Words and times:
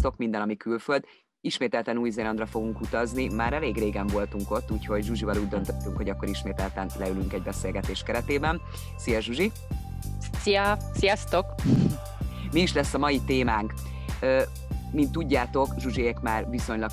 Sziasztok, 0.00 0.20
minden, 0.20 0.40
ami 0.40 0.56
külföld. 0.56 1.04
Ismételten 1.40 1.96
Új-Zélandra 1.96 2.46
fogunk 2.46 2.80
utazni, 2.80 3.34
már 3.34 3.52
elég 3.52 3.76
régen 3.76 4.06
voltunk 4.06 4.50
ott, 4.50 4.70
úgyhogy 4.70 5.04
Zsuzsival 5.04 5.36
úgy 5.38 5.48
döntöttünk, 5.48 5.96
hogy 5.96 6.08
akkor 6.08 6.28
ismételten 6.28 6.90
leülünk 6.98 7.32
egy 7.32 7.42
beszélgetés 7.42 8.02
keretében. 8.02 8.60
Szia 8.96 9.20
Zsuzsi! 9.20 9.52
Szia! 10.38 10.76
Sziasztok! 10.94 11.44
Mi 12.52 12.60
is 12.60 12.74
lesz 12.74 12.94
a 12.94 12.98
mai 12.98 13.20
témánk? 13.26 13.72
Mint 14.92 15.12
tudjátok, 15.12 15.68
Zsuzsiék 15.78 16.20
már 16.20 16.50
viszonylag 16.50 16.90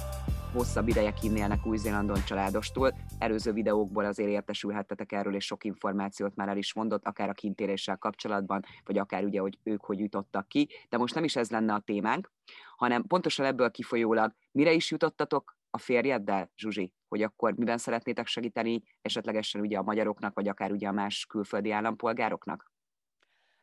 hosszabb 0.54 0.88
ideje 0.88 1.14
kinnélnek 1.14 1.66
Új-Zélandon 1.66 2.24
családostól. 2.26 2.94
Előző 3.20 3.52
videókból 3.52 4.06
azért 4.06 4.30
értesülhettetek 4.30 5.12
erről, 5.12 5.36
és 5.36 5.46
sok 5.46 5.64
információt 5.64 6.36
már 6.36 6.48
el 6.48 6.58
is 6.58 6.74
mondott, 6.74 7.06
akár 7.06 7.30
a 7.30 7.34
kintéréssel 7.34 7.98
kapcsolatban, 7.98 8.64
vagy 8.86 8.98
akár 8.98 9.24
ugye, 9.24 9.40
hogy 9.40 9.58
ők 9.64 9.86
hogy 9.86 10.00
jutottak 10.00 10.48
ki. 10.48 10.70
De 10.90 10.98
most 10.98 11.16
nem 11.16 11.24
is 11.24 11.36
ez 11.36 11.50
lenne 11.50 11.74
a 11.74 11.80
témánk, 11.86 12.32
hanem 12.78 13.04
pontosan 13.04 13.46
ebből 13.46 13.72
kifolyólag 13.72 14.34
mire 14.52 14.72
is 14.72 14.92
jutottatok 14.92 15.58
a 15.70 15.78
férjeddel, 15.78 16.52
Zsuzsi, 16.56 16.94
hogy 17.08 17.22
akkor 17.22 17.54
miben 17.54 17.78
szeretnétek 17.78 18.28
segíteni 18.28 18.82
esetlegesen 19.02 19.62
ugye 19.62 19.78
a 19.78 19.84
magyaroknak, 19.84 20.36
vagy 20.36 20.48
akár 20.48 20.72
ugye 20.72 20.88
a 20.88 20.92
más 20.92 21.26
külföldi 21.26 21.72
állampolgároknak? 21.72 22.72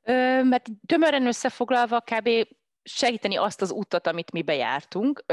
Ö, 0.03 0.43
mert 0.43 0.67
tömören 0.87 1.27
összefoglalva 1.27 2.01
kb 2.01 2.29
segíteni 2.85 3.37
azt 3.37 3.63
az 3.63 3.71
utat, 3.71 4.07
amit 4.07 4.33
mi 4.33 4.43
bejártunk, 4.43 5.25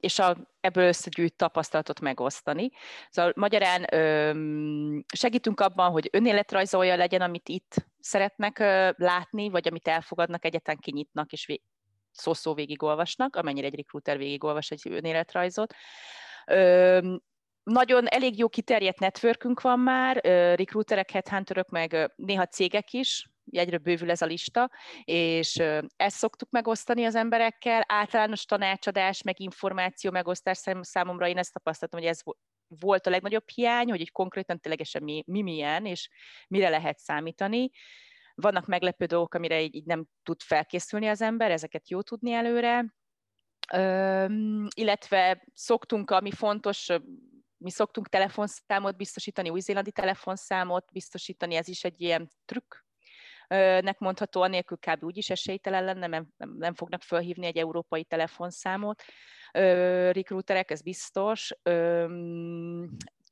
és 0.00 0.18
a, 0.18 0.36
ebből 0.60 0.86
összegyűjt 0.86 1.36
tapasztalatot 1.36 2.00
megosztani. 2.00 2.70
Szóval 3.10 3.32
magyarán 3.36 3.84
segítünk 5.14 5.60
abban, 5.60 5.90
hogy 5.90 6.08
önéletrajzolja 6.12 6.96
legyen, 6.96 7.20
amit 7.20 7.48
itt 7.48 7.74
szeretnek 7.98 8.58
látni, 8.96 9.48
vagy 9.48 9.68
amit 9.68 9.88
elfogadnak, 9.88 10.44
egyetlen 10.44 10.76
kinyitnak, 10.76 11.32
és 11.32 11.46
szó-szó 12.12 12.54
végigolvasnak, 12.54 13.36
amennyire 13.36 13.66
egy 13.66 13.76
recruiter 13.76 14.18
végigolvas 14.18 14.70
egy 14.70 14.80
önéletrajzot. 14.84 15.74
Nagyon 17.62 18.06
elég 18.06 18.38
jó 18.38 18.48
kiterjedt 18.48 18.98
networkünk 18.98 19.60
van 19.60 19.78
már, 19.78 20.16
recruiterek, 20.56 21.10
headhunterök, 21.10 21.68
meg 21.68 22.12
néha 22.16 22.46
cégek 22.46 22.92
is, 22.92 23.30
egyre 23.50 23.78
bővül 23.78 24.10
ez 24.10 24.22
a 24.22 24.26
lista, 24.26 24.70
és 25.04 25.56
ezt 25.96 26.16
szoktuk 26.16 26.50
megosztani 26.50 27.04
az 27.04 27.14
emberekkel, 27.14 27.84
általános 27.86 28.44
tanácsadás, 28.44 29.22
meg 29.22 29.40
információ 29.40 30.10
megosztás 30.10 30.58
számomra 30.80 31.28
én 31.28 31.38
ezt 31.38 31.52
tapasztaltam, 31.52 32.00
hogy 32.00 32.08
ez 32.08 32.20
volt 32.80 33.06
a 33.06 33.10
legnagyobb 33.10 33.48
hiány, 33.54 33.90
hogy 33.90 34.00
így 34.00 34.12
konkrétan 34.12 34.60
ténylegesen 34.60 35.02
mi, 35.02 35.22
mi 35.26 35.42
milyen, 35.42 35.86
és 35.86 36.08
mire 36.48 36.68
lehet 36.68 36.98
számítani. 36.98 37.70
Vannak 38.34 38.66
meglepő 38.66 39.04
dolgok, 39.04 39.34
amire 39.34 39.62
így, 39.62 39.74
így 39.74 39.86
nem 39.86 40.04
tud 40.22 40.42
felkészülni 40.42 41.08
az 41.08 41.20
ember, 41.20 41.50
ezeket 41.50 41.90
jó 41.90 42.02
tudni 42.02 42.32
előre. 42.32 42.94
Üm, 43.74 44.66
illetve 44.74 45.44
szoktunk, 45.54 46.10
ami 46.10 46.30
fontos, 46.30 46.88
mi 47.56 47.70
szoktunk 47.70 48.08
telefonszámot 48.08 48.96
biztosítani, 48.96 49.50
új-zélandi 49.50 49.92
telefonszámot 49.92 50.84
biztosítani, 50.92 51.54
ez 51.54 51.68
is 51.68 51.84
egy 51.84 52.00
ilyen 52.00 52.28
trükk, 52.44 52.74
nek 53.80 53.98
mondható, 53.98 54.42
anélkül 54.42 54.76
kb. 54.76 55.04
úgyis 55.04 55.30
esélytelen 55.30 55.84
lenne, 55.84 56.06
nem, 56.06 56.28
nem, 56.58 56.74
fognak 56.74 57.02
felhívni 57.02 57.46
egy 57.46 57.56
európai 57.56 58.04
telefonszámot. 58.04 59.02
Recruiterek, 60.12 60.70
ez 60.70 60.82
biztos. 60.82 61.52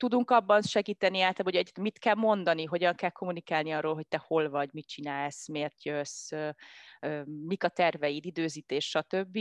Tudunk 0.01 0.31
abban 0.31 0.63
segíteni 0.63 1.21
általában, 1.21 1.63
hogy 1.63 1.83
mit 1.83 1.99
kell 1.99 2.15
mondani, 2.15 2.65
hogyan 2.65 2.95
kell 2.95 3.11
kommunikálni 3.11 3.71
arról, 3.71 3.95
hogy 3.95 4.07
te 4.07 4.23
hol 4.27 4.51
vagy, 4.51 4.69
mit 4.73 4.87
csinálsz, 4.87 5.49
miért 5.49 5.85
jössz, 5.85 6.31
mik 7.25 7.65
a 7.65 7.69
terveid, 7.69 8.25
időzítés, 8.25 8.89
stb 8.89 9.39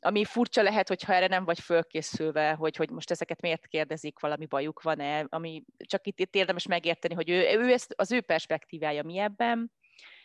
ami 0.00 0.24
furcsa 0.24 0.62
lehet, 0.62 0.88
hogyha 0.88 1.14
erre 1.14 1.26
nem 1.26 1.44
vagy 1.44 1.60
fölkészülve, 1.60 2.52
hogy, 2.52 2.76
hogy 2.76 2.90
most 2.90 3.10
ezeket 3.10 3.40
miért 3.40 3.66
kérdezik, 3.66 4.18
valami 4.18 4.46
bajuk 4.46 4.82
van-e, 4.82 5.26
ami 5.28 5.64
csak 5.76 6.06
itt, 6.06 6.20
itt 6.20 6.34
érdemes 6.34 6.66
megérteni, 6.66 7.14
hogy 7.14 7.30
ő, 7.30 7.58
ő 7.58 7.72
ezt, 7.72 7.94
az 7.96 8.12
ő 8.12 8.20
perspektívája 8.20 9.02
mi 9.02 9.18
ebben, 9.18 9.72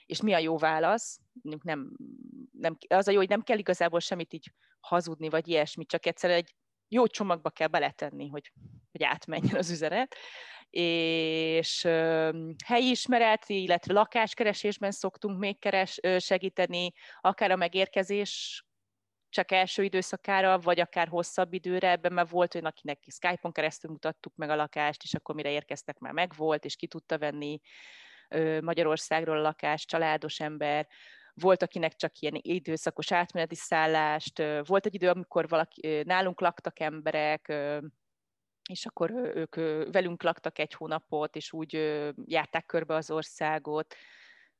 és 0.05 0.21
mi 0.21 0.33
a 0.33 0.37
jó 0.37 0.57
válasz? 0.57 1.19
Nem, 1.61 1.91
nem, 2.51 2.77
az 2.87 3.07
a 3.07 3.11
jó, 3.11 3.17
hogy 3.17 3.29
nem 3.29 3.41
kell 3.41 3.57
igazából 3.57 3.99
semmit 3.99 4.33
így 4.33 4.51
hazudni, 4.79 5.29
vagy 5.29 5.47
ilyesmi, 5.47 5.85
csak 5.85 6.05
egyszerűen 6.05 6.39
egy 6.39 6.55
jó 6.91 7.07
csomagba 7.07 7.49
kell 7.49 7.67
beletenni, 7.67 8.27
hogy, 8.27 8.51
hogy 8.91 9.03
átmenjen 9.03 9.55
az 9.55 9.69
üzenet. 9.69 10.15
És 10.69 11.83
helyi 12.65 12.89
ismeret, 12.89 13.43
illetve 13.47 13.93
lakáskeresésben 13.93 14.91
szoktunk 14.91 15.39
még 15.39 15.59
keres, 15.59 15.99
segíteni, 16.17 16.93
akár 17.21 17.51
a 17.51 17.55
megérkezés 17.55 18.63
csak 19.29 19.51
első 19.51 19.83
időszakára, 19.83 20.59
vagy 20.59 20.79
akár 20.79 21.07
hosszabb 21.07 21.53
időre, 21.53 21.89
ebben 21.89 22.13
már 22.13 22.27
volt 22.27 22.55
olyan, 22.55 22.67
akinek 22.67 22.99
Skype-on 23.11 23.51
keresztül 23.51 23.91
mutattuk 23.91 24.35
meg 24.35 24.49
a 24.49 24.55
lakást, 24.55 25.03
és 25.03 25.13
akkor 25.13 25.35
mire 25.35 25.49
érkeztek, 25.49 25.99
már 25.99 26.13
megvolt, 26.13 26.65
és 26.65 26.75
ki 26.75 26.87
tudta 26.87 27.17
venni 27.17 27.59
Magyarországról 28.61 29.37
a 29.37 29.41
lakást, 29.41 29.87
családos 29.87 30.39
ember, 30.39 30.87
volt, 31.33 31.61
akinek 31.61 31.95
csak 31.95 32.19
ilyen 32.19 32.39
időszakos 32.41 33.11
átmeneti 33.11 33.55
szállást, 33.55 34.43
volt 34.65 34.85
egy 34.85 34.93
idő, 34.93 35.09
amikor 35.09 35.47
valaki, 35.47 36.01
nálunk 36.03 36.41
laktak 36.41 36.79
emberek, 36.79 37.53
és 38.69 38.85
akkor 38.85 39.11
ők 39.11 39.55
velünk 39.91 40.23
laktak 40.23 40.59
egy 40.59 40.73
hónapot, 40.73 41.35
és 41.35 41.53
úgy 41.53 41.73
járták 42.25 42.65
körbe 42.65 42.95
az 42.95 43.11
országot. 43.11 43.95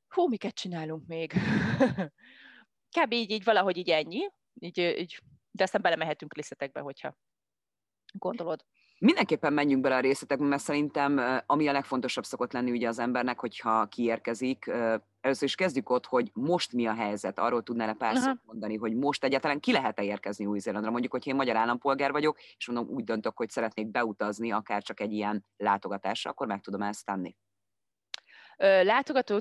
Hú, 0.08 0.28
miket 0.28 0.54
csinálunk 0.54 1.06
még? 1.06 1.32
Kb. 2.96 3.12
így, 3.12 3.30
így 3.30 3.44
valahogy 3.44 3.76
így 3.76 3.90
ennyi, 3.90 4.28
így, 4.60 4.78
így, 4.78 5.22
de 5.50 5.62
aztán 5.62 5.82
belemehetünk 5.82 6.34
részletekbe, 6.34 6.80
hogyha 6.80 7.16
gondolod. 8.12 8.64
Mindenképpen 9.04 9.52
menjünk 9.52 9.82
bele 9.82 9.96
a 9.96 10.00
részletekbe, 10.00 10.44
mert 10.44 10.62
szerintem 10.62 11.20
ami 11.46 11.68
a 11.68 11.72
legfontosabb 11.72 12.24
szokott 12.24 12.52
lenni 12.52 12.70
ugye 12.70 12.88
az 12.88 12.98
embernek, 12.98 13.40
hogyha 13.40 13.86
kiérkezik, 13.86 14.66
először 15.20 15.48
is 15.48 15.54
kezdjük 15.54 15.90
ott, 15.90 16.06
hogy 16.06 16.30
most 16.34 16.72
mi 16.72 16.86
a 16.86 16.94
helyzet. 16.94 17.38
Arról 17.38 17.62
tudnál-e 17.62 17.92
pár 17.92 18.16
szót 18.16 18.40
mondani, 18.44 18.76
hogy 18.76 18.94
most 18.94 19.24
egyáltalán 19.24 19.60
ki 19.60 19.72
lehet-e 19.72 20.02
érkezni 20.02 20.46
Új-Zélandra? 20.46 20.90
Mondjuk, 20.90 21.12
hogy 21.12 21.26
én 21.26 21.34
magyar 21.34 21.56
állampolgár 21.56 22.12
vagyok, 22.12 22.38
és 22.56 22.66
mondom, 22.66 22.94
úgy 22.94 23.04
döntök, 23.04 23.36
hogy 23.36 23.50
szeretnék 23.50 23.90
beutazni, 23.90 24.52
akár 24.52 24.82
csak 24.82 25.00
egy 25.00 25.12
ilyen 25.12 25.44
látogatásra, 25.56 26.30
akkor 26.30 26.46
meg 26.46 26.60
tudom 26.60 26.82
ezt 26.82 27.04
tenni. 27.04 27.36
Látogató 28.56 29.40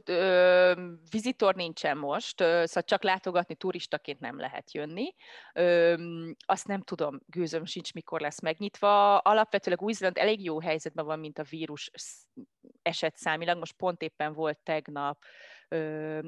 vizitor 1.09 1.55
nincsen 1.55 1.97
most, 1.97 2.37
szóval 2.37 2.83
csak 2.83 3.03
látogatni 3.03 3.55
turistaként 3.55 4.19
nem 4.19 4.39
lehet 4.39 4.73
jönni. 4.73 5.15
Azt 6.45 6.67
nem 6.67 6.81
tudom, 6.81 7.19
gőzöm 7.25 7.65
sincs, 7.65 7.93
mikor 7.93 8.21
lesz 8.21 8.41
megnyitva. 8.41 9.17
Alapvetőleg 9.17 9.81
Új-Zéland 9.81 10.17
elég 10.17 10.43
jó 10.43 10.61
helyzetben 10.61 11.05
van, 11.05 11.19
mint 11.19 11.39
a 11.39 11.43
vírus 11.49 11.91
eset 12.81 13.15
számilag. 13.15 13.57
Most 13.57 13.73
pont 13.73 14.01
éppen 14.01 14.33
volt 14.33 14.59
tegnap 14.63 15.17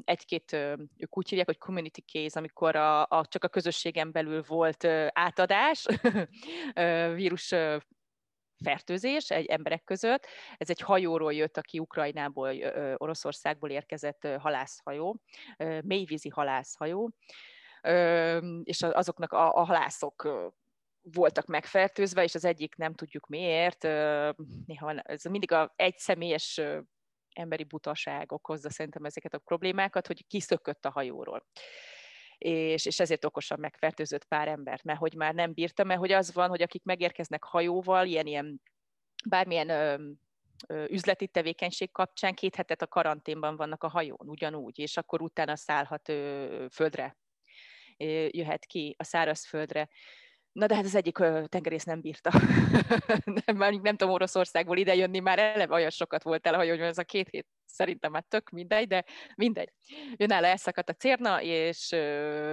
egy-két, 0.04 0.52
ők 0.98 1.18
úgy 1.18 1.30
hívják, 1.30 1.48
hogy 1.48 1.58
community 1.58 2.00
case, 2.12 2.40
amikor 2.40 2.76
a, 2.76 3.02
a, 3.02 3.26
csak 3.26 3.44
a 3.44 3.48
közösségen 3.48 4.12
belül 4.12 4.44
volt 4.48 4.86
átadás, 5.10 5.86
vírus 7.16 7.56
fertőzés 8.64 9.30
egy 9.30 9.46
emberek 9.46 9.84
között. 9.84 10.28
Ez 10.58 10.70
egy 10.70 10.80
hajóról 10.80 11.34
jött, 11.34 11.58
aki 11.58 11.80
Ukrajnából, 11.80 12.56
Oroszországból 12.98 13.70
érkezett 13.70 14.28
halászhajó, 14.40 15.20
mélyvízi 15.82 16.30
halászhajó, 16.30 17.12
és 18.64 18.82
azoknak 18.82 19.32
a, 19.32 19.64
halászok 19.64 20.52
voltak 21.02 21.46
megfertőzve, 21.46 22.24
és 22.24 22.36
az 22.36 22.46
egyik 22.46 22.76
nem 22.76 22.94
tudjuk 22.94 23.28
miért. 23.28 23.84
Néha 24.66 25.00
ez 25.02 25.24
mindig 25.24 25.52
a 25.52 25.74
egy 25.76 25.98
személyes 25.98 26.62
emberi 27.34 27.64
butaság 27.64 28.32
okozza 28.32 28.70
szerintem 28.70 29.06
ezeket 29.06 29.34
a 29.34 29.38
problémákat, 29.38 30.08
hogy 30.08 30.28
kiszökött 30.28 30.86
a 30.86 30.92
hajóról 30.92 31.46
és, 32.44 32.86
és 32.86 33.00
ezért 33.00 33.26
okosan 33.26 33.60
megfertőzött 33.60 34.26
pár 34.26 34.48
embert, 34.48 34.84
mert 34.84 35.00
hogy 35.00 35.14
már 35.14 35.34
nem 35.34 35.54
bírta, 35.54 35.84
mert 35.84 36.00
hogy 36.00 36.12
az 36.12 36.34
van, 36.34 36.50
hogy 36.50 36.62
akik 36.62 36.84
megérkeznek 36.84 37.44
hajóval, 37.44 38.06
ilyen, 38.06 38.26
ilyen 38.26 38.62
bármilyen 39.26 39.70
ö, 39.70 40.10
ö, 40.68 40.86
üzleti 40.90 41.28
tevékenység 41.28 41.92
kapcsán 41.92 42.34
két 42.34 42.56
hetet 42.56 42.82
a 42.82 42.88
karanténban 42.88 43.56
vannak 43.56 43.84
a 43.84 43.90
hajón, 43.90 44.20
ugyanúgy, 44.30 44.80
és 44.80 44.98
akkor 44.98 45.22
utána 45.22 45.56
szállhat 45.56 46.10
ö, 46.10 46.66
földre, 46.72 47.18
jöhet 48.30 48.66
ki 48.66 48.96
a 48.98 49.04
szárazföldre. 49.04 49.90
Na 50.54 50.66
de 50.66 50.76
hát 50.76 50.86
az 50.86 50.96
egyik 50.96 51.18
tengerész 51.48 51.84
nem 51.84 52.02
bírta. 52.02 52.32
nem, 53.46 53.56
már 53.58 53.74
nem 53.74 53.96
tudom 53.96 54.14
Oroszországból 54.14 54.78
ide 54.78 54.96
jönni, 54.96 55.20
már 55.20 55.40
eleve 55.40 55.74
olyan 55.74 55.90
sokat 55.90 56.24
volt 56.24 56.48
el, 56.48 56.56
hogy 56.56 56.68
ez 56.68 56.98
a 56.98 57.04
két 57.04 57.30
hét 57.30 57.48
szerintem 57.66 58.12
már 58.12 58.24
tök 58.28 58.50
mindegy, 58.50 58.88
de 58.88 59.04
mindegy. 59.36 59.70
Önálló 60.18 60.46
elszakadt 60.46 60.90
a 60.90 60.94
cérna, 60.94 61.42
és, 61.42 61.92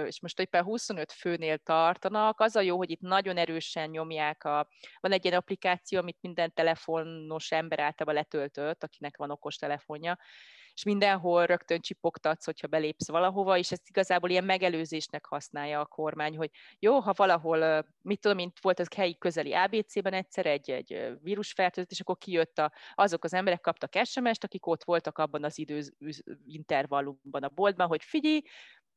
és 0.05 0.21
most 0.21 0.39
éppen 0.39 0.63
25 0.63 1.11
főnél 1.11 1.57
tartanak. 1.57 2.39
Az 2.39 2.55
a 2.55 2.61
jó, 2.61 2.77
hogy 2.77 2.89
itt 2.89 3.01
nagyon 3.01 3.37
erősen 3.37 3.89
nyomják 3.89 4.43
a... 4.43 4.67
Van 4.99 5.11
egy 5.11 5.25
ilyen 5.25 5.37
applikáció, 5.37 5.99
amit 5.99 6.17
minden 6.21 6.53
telefonos 6.53 7.51
ember 7.51 7.79
általában 7.79 8.21
letöltött, 8.21 8.83
akinek 8.83 9.17
van 9.17 9.31
okos 9.31 9.55
telefonja, 9.55 10.17
és 10.73 10.83
mindenhol 10.83 11.45
rögtön 11.45 11.81
csipogtatsz, 11.81 12.45
hogyha 12.45 12.67
belépsz 12.67 13.07
valahova, 13.07 13.57
és 13.57 13.71
ezt 13.71 13.89
igazából 13.89 14.29
ilyen 14.29 14.43
megelőzésnek 14.43 15.25
használja 15.25 15.79
a 15.79 15.85
kormány, 15.85 16.37
hogy 16.37 16.49
jó, 16.79 16.99
ha 16.99 17.13
valahol, 17.15 17.85
mit 18.01 18.19
tudom, 18.19 18.37
mint 18.37 18.59
volt 18.61 18.79
az 18.79 18.87
helyi 18.95 19.17
közeli 19.17 19.53
ABC-ben 19.53 20.13
egyszer 20.13 20.45
egy, 20.45 20.71
egy 20.71 21.17
vírusfertőzés, 21.21 21.99
akkor 21.99 22.17
kijött 22.17 22.57
a, 22.57 22.71
azok 22.93 23.23
az 23.23 23.33
emberek 23.33 23.61
kaptak 23.61 23.93
SMS-t, 24.03 24.43
akik 24.43 24.65
ott 24.65 24.83
voltak 24.83 25.17
abban 25.17 25.43
az 25.43 25.57
idő 25.57 25.81
intervallumban 26.45 27.43
a 27.43 27.49
boltban, 27.49 27.87
hogy 27.87 28.03
figyelj, 28.03 28.41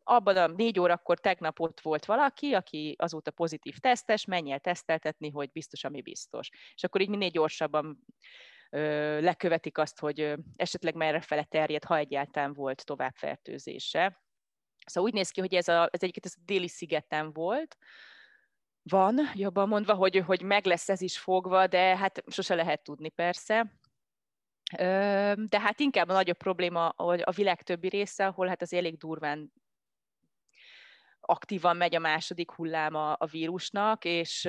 abban 0.04 0.36
a 0.36 0.46
négy 0.46 0.80
órakor 0.80 1.20
tegnap 1.20 1.60
ott 1.60 1.80
volt 1.80 2.04
valaki, 2.04 2.52
aki 2.52 2.94
azóta 2.98 3.30
pozitív 3.30 3.78
tesztes, 3.78 4.24
menj 4.24 4.52
el 4.52 4.60
teszteltetni, 4.60 5.30
hogy 5.30 5.50
biztos, 5.52 5.84
ami 5.84 6.02
biztos. 6.02 6.48
És 6.74 6.84
akkor 6.84 7.00
így 7.00 7.08
minél 7.08 7.28
gyorsabban 7.30 8.04
lekövetik 9.20 9.78
azt, 9.78 9.98
hogy 9.98 10.34
esetleg 10.56 10.94
merre 10.94 11.20
fele 11.20 11.44
terjed, 11.44 11.84
ha 11.84 11.96
egyáltalán 11.96 12.52
volt 12.52 12.84
továbbfertőzése. 12.84 14.22
Szóval 14.86 15.10
úgy 15.10 15.16
néz 15.16 15.30
ki, 15.30 15.40
hogy 15.40 15.54
ez, 15.54 15.68
a, 15.68 15.88
ez 15.92 16.02
egyiket 16.02 16.24
ez 16.24 16.34
a 16.36 16.42
déli 16.44 16.68
szigeten 16.68 17.32
volt, 17.32 17.76
van, 18.90 19.20
jobban 19.34 19.68
mondva, 19.68 19.94
hogy, 19.94 20.16
hogy 20.16 20.42
meg 20.42 20.66
lesz 20.66 20.88
ez 20.88 21.00
is 21.00 21.18
fogva, 21.18 21.66
de 21.66 21.96
hát 21.96 22.22
sose 22.26 22.54
lehet 22.54 22.82
tudni 22.82 23.08
persze. 23.08 23.72
De 25.34 25.60
hát 25.60 25.80
inkább 25.80 26.08
a 26.08 26.12
nagyobb 26.12 26.36
probléma 26.36 26.88
a 26.88 27.30
világ 27.30 27.62
többi 27.62 27.88
része, 27.88 28.26
ahol 28.26 28.46
hát 28.46 28.62
az 28.62 28.72
elég 28.72 28.96
durván 28.96 29.52
aktívan 31.26 31.76
megy 31.76 31.94
a 31.94 31.98
második 31.98 32.50
hulláma 32.50 33.12
a 33.12 33.26
vírusnak, 33.26 34.04
és, 34.04 34.44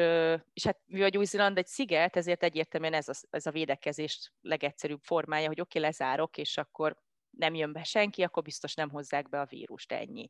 és 0.54 0.64
hát 0.64 0.80
mivel 0.86 1.10
Új-Zéland 1.18 1.58
egy 1.58 1.68
sziget, 1.68 2.16
ezért 2.16 2.44
egyértelműen 2.44 2.94
ez 2.94 3.10
a, 3.10 3.14
ez 3.30 3.46
a 3.46 3.52
védekezés 3.52 4.32
legegyszerűbb 4.42 5.02
formája, 5.04 5.48
hogy 5.48 5.62
oké, 5.62 5.78
okay, 5.78 5.90
lezárok, 5.90 6.38
és 6.38 6.58
akkor 6.58 6.98
nem 7.30 7.56
jön 7.56 7.72
be 7.72 7.84
senki, 7.84 8.24
akkor 8.24 8.44
biztos 8.44 8.74
nem 8.74 8.90
hozzák 8.90 9.30
be 9.30 9.40
a 9.40 9.46
vírust, 9.46 9.92
ennyi. 9.92 10.30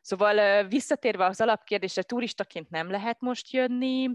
Szóval 0.00 0.66
visszatérve 0.66 1.24
az 1.24 1.40
alapkérdésre, 1.40 2.02
turistaként 2.02 2.70
nem 2.70 2.90
lehet 2.90 3.20
most 3.20 3.50
jönni, 3.50 4.10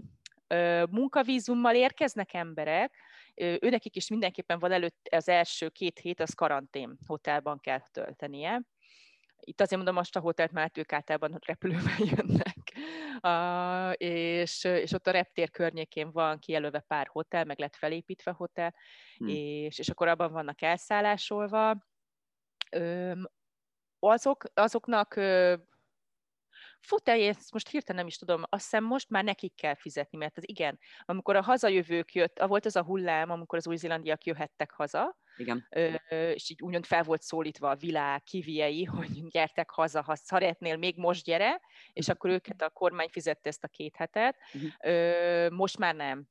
munkavízummal 0.90 1.74
érkeznek 1.74 2.34
emberek, 2.34 2.94
őnekik 3.34 3.96
is 3.96 4.08
mindenképpen 4.08 4.58
van 4.58 4.72
előtt 4.72 5.08
az 5.10 5.28
első 5.28 5.68
két 5.68 5.98
hét, 5.98 6.20
az 6.20 6.34
karantén 6.34 6.98
hotelban 7.06 7.60
kell 7.60 7.80
töltenie 7.92 8.62
itt 9.40 9.60
azért 9.60 9.76
mondom, 9.76 9.94
most 9.94 10.16
a 10.16 10.20
hotelt 10.20 10.52
már 10.52 10.70
ők 10.74 10.92
általában 10.92 11.38
repülővel 11.46 11.98
jönnek, 11.98 12.72
uh, 13.22 14.08
és, 14.08 14.64
és 14.64 14.92
ott 14.92 15.06
a 15.06 15.10
reptér 15.10 15.50
környékén 15.50 16.10
van 16.12 16.38
kijelölve 16.38 16.80
pár 16.80 17.06
hotel, 17.06 17.44
meg 17.44 17.58
lett 17.58 17.76
felépítve 17.76 18.30
hotel, 18.30 18.74
hmm. 19.16 19.28
és, 19.28 19.78
és 19.78 19.88
akkor 19.88 20.08
abban 20.08 20.32
vannak 20.32 20.62
elszállásolva. 20.62 21.76
Um, 22.76 23.22
azok, 23.98 24.44
azoknak 24.54 25.14
fut-e, 26.84 27.12
ezt 27.12 27.52
most 27.52 27.68
hirtelen 27.68 28.00
nem 28.00 28.06
is 28.06 28.16
tudom, 28.16 28.42
azt 28.48 28.62
hiszem 28.62 28.84
most 28.84 29.10
már 29.10 29.24
nekik 29.24 29.54
kell 29.54 29.74
fizetni, 29.74 30.18
mert 30.18 30.36
az 30.36 30.48
igen, 30.48 30.78
amikor 31.04 31.36
a 31.36 31.42
hazajövők 31.42 32.12
jött, 32.12 32.42
volt 32.46 32.66
az 32.66 32.76
a 32.76 32.84
hullám, 32.84 33.30
amikor 33.30 33.58
az 33.58 33.66
új-zélandiak 33.66 34.24
jöhettek 34.24 34.70
haza, 34.70 35.18
igen. 35.36 35.68
és 36.34 36.50
így 36.50 36.62
úgymond 36.62 36.86
fel 36.86 37.02
volt 37.02 37.22
szólítva 37.22 37.70
a 37.70 37.76
világ 37.76 38.22
kiviei, 38.22 38.84
hogy 38.94 39.26
gyertek 39.28 39.70
haza, 39.70 40.02
ha 40.02 40.16
szeretnél, 40.16 40.76
még 40.76 40.96
most 40.96 41.24
gyere, 41.24 41.60
és 41.92 42.08
akkor 42.08 42.30
őket 42.30 42.62
a 42.62 42.70
kormány 42.70 43.08
fizette 43.08 43.48
ezt 43.48 43.64
a 43.64 43.68
két 43.68 43.96
hetet. 43.96 44.36
Uh-huh. 44.54 45.50
Most 45.50 45.78
már 45.78 45.94
nem 45.94 46.26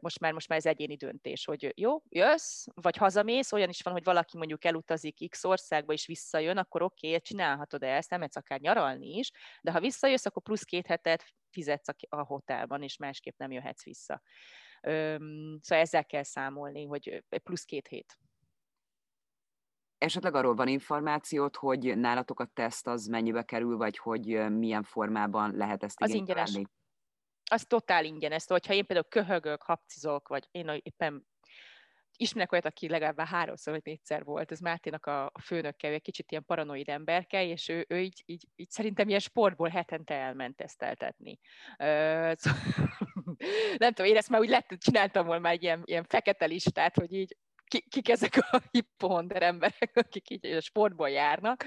most 0.00 0.20
már, 0.20 0.32
most 0.32 0.48
már 0.48 0.58
ez 0.58 0.66
egyéni 0.66 0.96
döntés, 0.96 1.44
hogy 1.44 1.72
jó, 1.76 2.02
jössz, 2.08 2.66
vagy 2.74 2.96
hazamész, 2.96 3.52
olyan 3.52 3.68
is 3.68 3.82
van, 3.82 3.92
hogy 3.92 4.04
valaki 4.04 4.36
mondjuk 4.36 4.64
elutazik 4.64 5.30
X 5.30 5.44
országba 5.44 5.92
és 5.92 6.06
visszajön, 6.06 6.56
akkor 6.56 6.82
oké, 6.82 7.06
okay, 7.06 7.20
csinálhatod 7.20 7.82
ezt, 7.82 8.10
nem 8.10 8.18
mehetsz 8.18 8.36
akár 8.36 8.60
nyaralni 8.60 9.16
is, 9.16 9.30
de 9.62 9.72
ha 9.72 9.80
visszajössz, 9.80 10.26
akkor 10.26 10.42
plusz 10.42 10.62
két 10.62 10.86
hetet 10.86 11.24
fizetsz 11.50 11.88
a 12.08 12.24
hotelban, 12.24 12.82
és 12.82 12.96
másképp 12.96 13.38
nem 13.38 13.50
jöhetsz 13.50 13.84
vissza. 13.84 14.22
Szóval 14.80 15.60
ezzel 15.68 16.04
kell 16.04 16.22
számolni, 16.22 16.84
hogy 16.84 17.24
plusz 17.42 17.64
két 17.64 17.86
hét. 17.86 18.16
Esetleg 19.98 20.34
arról 20.34 20.54
van 20.54 20.68
információt, 20.68 21.56
hogy 21.56 21.98
nálatok 21.98 22.40
a 22.40 22.44
teszt 22.44 22.86
az 22.86 23.06
mennyibe 23.06 23.42
kerül, 23.42 23.76
vagy 23.76 23.98
hogy 23.98 24.50
milyen 24.50 24.82
formában 24.82 25.56
lehet 25.56 25.82
ezt 25.82 26.02
Az 26.02 26.14
ingyenes. 26.14 26.58
Az 27.52 27.64
totál 27.66 28.04
ingyenes. 28.04 28.42
Szóval, 28.42 28.58
hogyha 28.60 28.74
én 28.74 28.86
például 28.86 29.08
köhögök, 29.08 29.62
hapcizok, 29.62 30.28
vagy 30.28 30.48
én 30.50 30.80
éppen 30.82 31.26
ismerek 32.16 32.52
olyat, 32.52 32.64
aki 32.64 32.88
legalább 32.88 33.20
háromszor 33.20 33.72
vagy 33.72 33.82
négyszer 33.84 34.24
volt, 34.24 34.50
ez 34.50 34.58
Máténak 34.60 35.06
a, 35.06 35.24
a 35.24 35.40
főnökkel, 35.40 35.92
egy 35.92 36.02
kicsit 36.02 36.30
ilyen 36.30 36.44
paranoid 36.44 36.88
emberke, 36.88 37.44
és 37.44 37.68
ő, 37.68 37.84
ő 37.88 37.98
így, 38.00 38.22
így, 38.26 38.44
így, 38.56 38.70
szerintem 38.70 39.08
ilyen 39.08 39.20
sportból 39.20 39.68
hetente 39.68 40.14
elment 40.14 40.56
teszteltetni. 40.56 41.38
Szóval, 41.76 42.60
nem 43.82 43.92
tudom, 43.92 44.10
én 44.10 44.16
ezt 44.16 44.28
már 44.28 44.40
úgy 44.40 44.48
lett, 44.48 44.68
csináltam 44.78 45.26
volna 45.26 45.40
már 45.40 45.52
egy 45.52 45.62
ilyen, 45.62 45.82
ilyen 45.84 46.04
fekete 46.04 46.44
listát, 46.44 46.96
hogy 46.96 47.12
így 47.12 47.36
ki, 47.64 47.80
kik 47.88 48.08
ezek 48.08 48.36
a 48.50 48.62
hipohonder 48.70 49.42
emberek, 49.42 49.90
akik 49.94 50.30
így 50.30 50.46
a 50.46 50.60
sportból 50.60 51.10
járnak, 51.10 51.64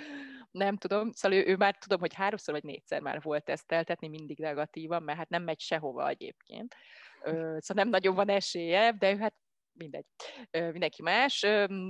nem 0.58 0.78
tudom, 0.78 1.12
szóval 1.12 1.38
ő, 1.38 1.46
ő 1.46 1.56
már 1.56 1.78
tudom, 1.78 2.00
hogy 2.00 2.14
háromszor 2.14 2.54
vagy 2.54 2.64
négyszer 2.64 3.02
már 3.02 3.22
volt 3.22 3.44
teszteltetni, 3.44 4.08
mindig 4.08 4.40
negatívan, 4.40 5.04
mert 5.04 5.18
hát 5.18 5.30
nem 5.30 5.44
megy 5.44 5.60
sehova 5.60 6.10
egyébként. 6.10 6.76
Szóval 7.24 7.84
nem 7.84 7.90
nagyon 7.90 8.16
van 8.16 8.30
esélye, 8.30 8.92
de 8.92 9.12
ő 9.12 9.18
hát 9.18 9.36
mindegy, 9.72 10.06
mindenki 10.52 11.02
más. 11.02 11.40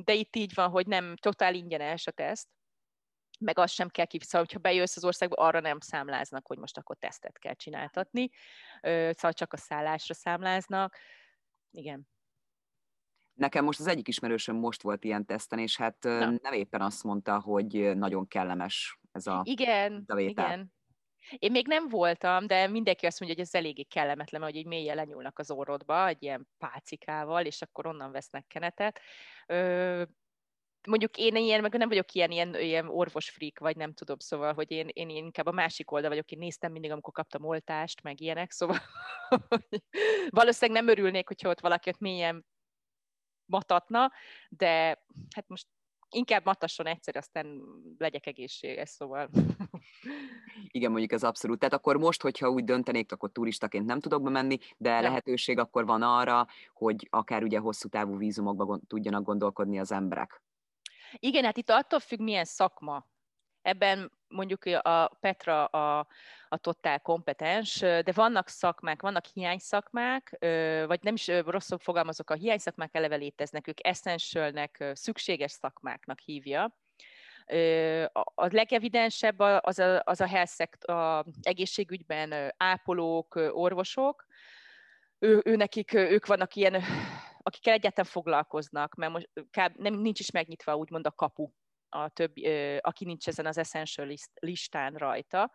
De 0.04 0.14
itt 0.14 0.36
így 0.36 0.54
van, 0.54 0.70
hogy 0.70 0.88
nem 0.88 1.16
totál 1.16 1.54
ingyenes 1.54 2.08
a 2.08 2.12
teszt, 2.12 2.48
meg 3.40 3.60
azt 3.60 3.74
sem 3.74 3.90
kell 3.90 4.06
kifizet, 4.06 4.32
szóval, 4.32 4.48
hogyha 4.48 4.70
bejössz 4.70 4.96
az 4.96 5.06
országba, 5.06 5.36
arra 5.36 5.60
nem 5.60 5.80
számláznak, 5.80 6.48
hogy 6.48 6.58
most 6.58 6.78
akkor 6.78 6.98
tesztet 6.98 7.40
kell 7.40 7.54
csináltatni, 7.54 8.30
szóval 8.82 9.34
csak 9.34 9.54
a 9.54 9.58
szállásra 9.58 10.14
számláznak. 10.14 10.98
Igen. 11.72 12.08
Nekem 13.36 13.64
most 13.64 13.80
az 13.80 13.88
egyik 13.88 14.08
ismerősöm 14.08 14.56
most 14.56 14.82
volt 14.82 15.04
ilyen 15.04 15.26
teszten, 15.26 15.60
és 15.60 15.78
hát 15.78 15.98
Na. 16.04 16.30
nem 16.42 16.54
éppen 16.54 16.82
azt 16.82 17.04
mondta, 17.04 17.40
hogy 17.40 17.96
nagyon 17.96 18.28
kellemes 18.28 19.00
ez 19.12 19.28
a 19.28 19.42
Igen, 19.44 20.04
a 20.08 20.20
igen. 20.20 20.74
Én 21.38 21.52
még 21.52 21.68
nem 21.68 21.90
voltam, 21.90 22.48
de 22.48 22.68
mindenki 22.68 23.06
azt 23.06 23.20
mondja, 23.20 23.38
hogy 23.38 23.48
ez 23.48 23.56
eléggé 23.62 23.84
kellemetlen, 23.84 24.42
hogy 24.42 24.56
így 24.56 24.66
mélyen 24.66 24.96
lenyúlnak 24.96 25.40
az 25.40 25.52
orrodba, 25.52 26.08
egy 26.08 26.24
ilyen 26.24 26.48
pácikával, 26.58 27.46
és 27.46 27.62
akkor 27.62 27.88
onnan 27.88 28.12
vesznek 28.12 28.48
kenetet. 28.48 29.00
Ö, 29.48 30.04
mondjuk 30.88 31.18
én 31.18 31.36
ilyen, 31.36 31.62
meg 31.62 31.74
nem 31.74 31.90
vagyok 31.90 32.12
ilyen, 32.12 32.31
ilyen, 32.31 32.56
ilyen 32.56 32.88
orvosfrik, 32.88 33.59
vagy 33.59 33.76
nem 33.76 33.94
tudom, 33.94 34.19
szóval, 34.19 34.54
hogy 34.54 34.71
én, 34.71 34.90
én 34.94 35.09
inkább 35.09 35.45
a 35.45 35.52
másik 35.52 35.92
oldal 35.92 36.09
vagyok, 36.09 36.31
én 36.31 36.40
néztem 36.40 36.71
mindig, 36.71 36.92
amikor 36.92 37.14
kaptam 37.14 37.45
oltást, 37.45 38.02
meg 38.04 38.21
ilyenek, 38.21 38.52
szóval 38.52 38.78
valószínűleg 40.30 40.83
nem 40.83 40.94
örülnék, 40.94 41.28
hogyha 41.28 41.50
ott 41.50 41.59
valaki 41.59 41.90
ott 41.90 42.00
mélyen 42.00 42.45
matatna, 43.45 44.11
de 44.49 45.04
hát 45.35 45.47
most 45.47 45.68
inkább 46.09 46.45
matasson 46.45 46.85
egyszer, 46.85 47.16
aztán 47.16 47.61
legyek 47.97 48.25
egészséges, 48.25 48.90
szóval. 48.90 49.30
Igen, 50.68 50.90
mondjuk 50.92 51.11
ez 51.11 51.23
abszolút. 51.23 51.59
Tehát 51.59 51.73
akkor 51.73 51.97
most, 51.97 52.21
hogyha 52.21 52.49
úgy 52.49 52.64
döntenék, 52.64 53.11
akkor 53.11 53.31
turistaként 53.31 53.85
nem 53.85 53.99
tudok 53.99 54.23
bemenni, 54.23 54.57
de 54.78 54.90
ja. 54.90 55.02
lehetőség 55.02 55.57
akkor 55.57 55.85
van 55.85 56.02
arra, 56.02 56.47
hogy 56.73 57.07
akár 57.09 57.44
ugye 57.44 57.59
hosszú 57.59 57.90
távú 57.90 58.18
vízumokba 58.18 58.80
tudjanak 58.87 59.23
gondolkodni 59.23 59.80
az 59.80 59.92
emberek. 59.92 60.42
Igen, 61.19 61.44
hát 61.44 61.57
itt 61.57 61.69
attól 61.69 61.99
függ, 61.99 62.19
milyen 62.19 62.45
szakma. 62.45 63.07
Ebben 63.61 64.11
mondjuk 64.35 64.65
a 64.81 65.07
Petra 65.19 65.65
a, 65.65 66.07
a 66.49 66.57
totál 66.57 66.99
kompetens, 66.99 67.80
de 67.80 68.11
vannak 68.13 68.47
szakmák, 68.47 69.01
vannak 69.01 69.25
hiányszakmák, 69.25 70.35
vagy 70.87 70.99
nem 71.01 71.13
is 71.13 71.27
rosszul 71.27 71.77
fogalmazok, 71.77 72.30
a 72.30 72.33
hiányszakmák 72.33 72.95
eleve 72.95 73.15
léteznek, 73.15 73.68
ők 73.68 73.87
essentialnek, 73.87 74.92
szükséges 74.94 75.51
szakmáknak 75.51 76.19
hívja. 76.19 76.77
A 78.35 78.47
legevidensebb 78.51 79.39
az 79.39 79.80
a, 79.80 80.01
az 80.04 80.21
a 80.21 80.27
health 80.27 80.51
szekt, 80.51 80.83
a 80.83 81.25
egészségügyben 81.42 82.54
ápolók, 82.57 83.35
orvosok, 83.35 84.25
ő, 85.19 85.42
ő 85.45 85.56
nekik, 85.56 85.94
ők 85.94 86.25
vannak 86.25 86.56
ilyen, 86.56 86.81
akikkel 87.42 87.73
egyáltalán 87.73 88.11
foglalkoznak, 88.11 88.95
mert 88.95 89.11
most 89.11 89.30
nem, 89.75 89.94
nincs 89.94 90.19
is 90.19 90.31
megnyitva 90.31 90.75
úgymond 90.75 91.06
a 91.07 91.11
kapu 91.11 91.49
a 91.95 92.09
többi, 92.09 92.47
aki 92.78 93.06
nincs 93.06 93.28
ezen 93.28 93.45
az 93.45 93.57
essential 93.57 94.14
listán 94.33 94.94
rajta, 94.94 95.52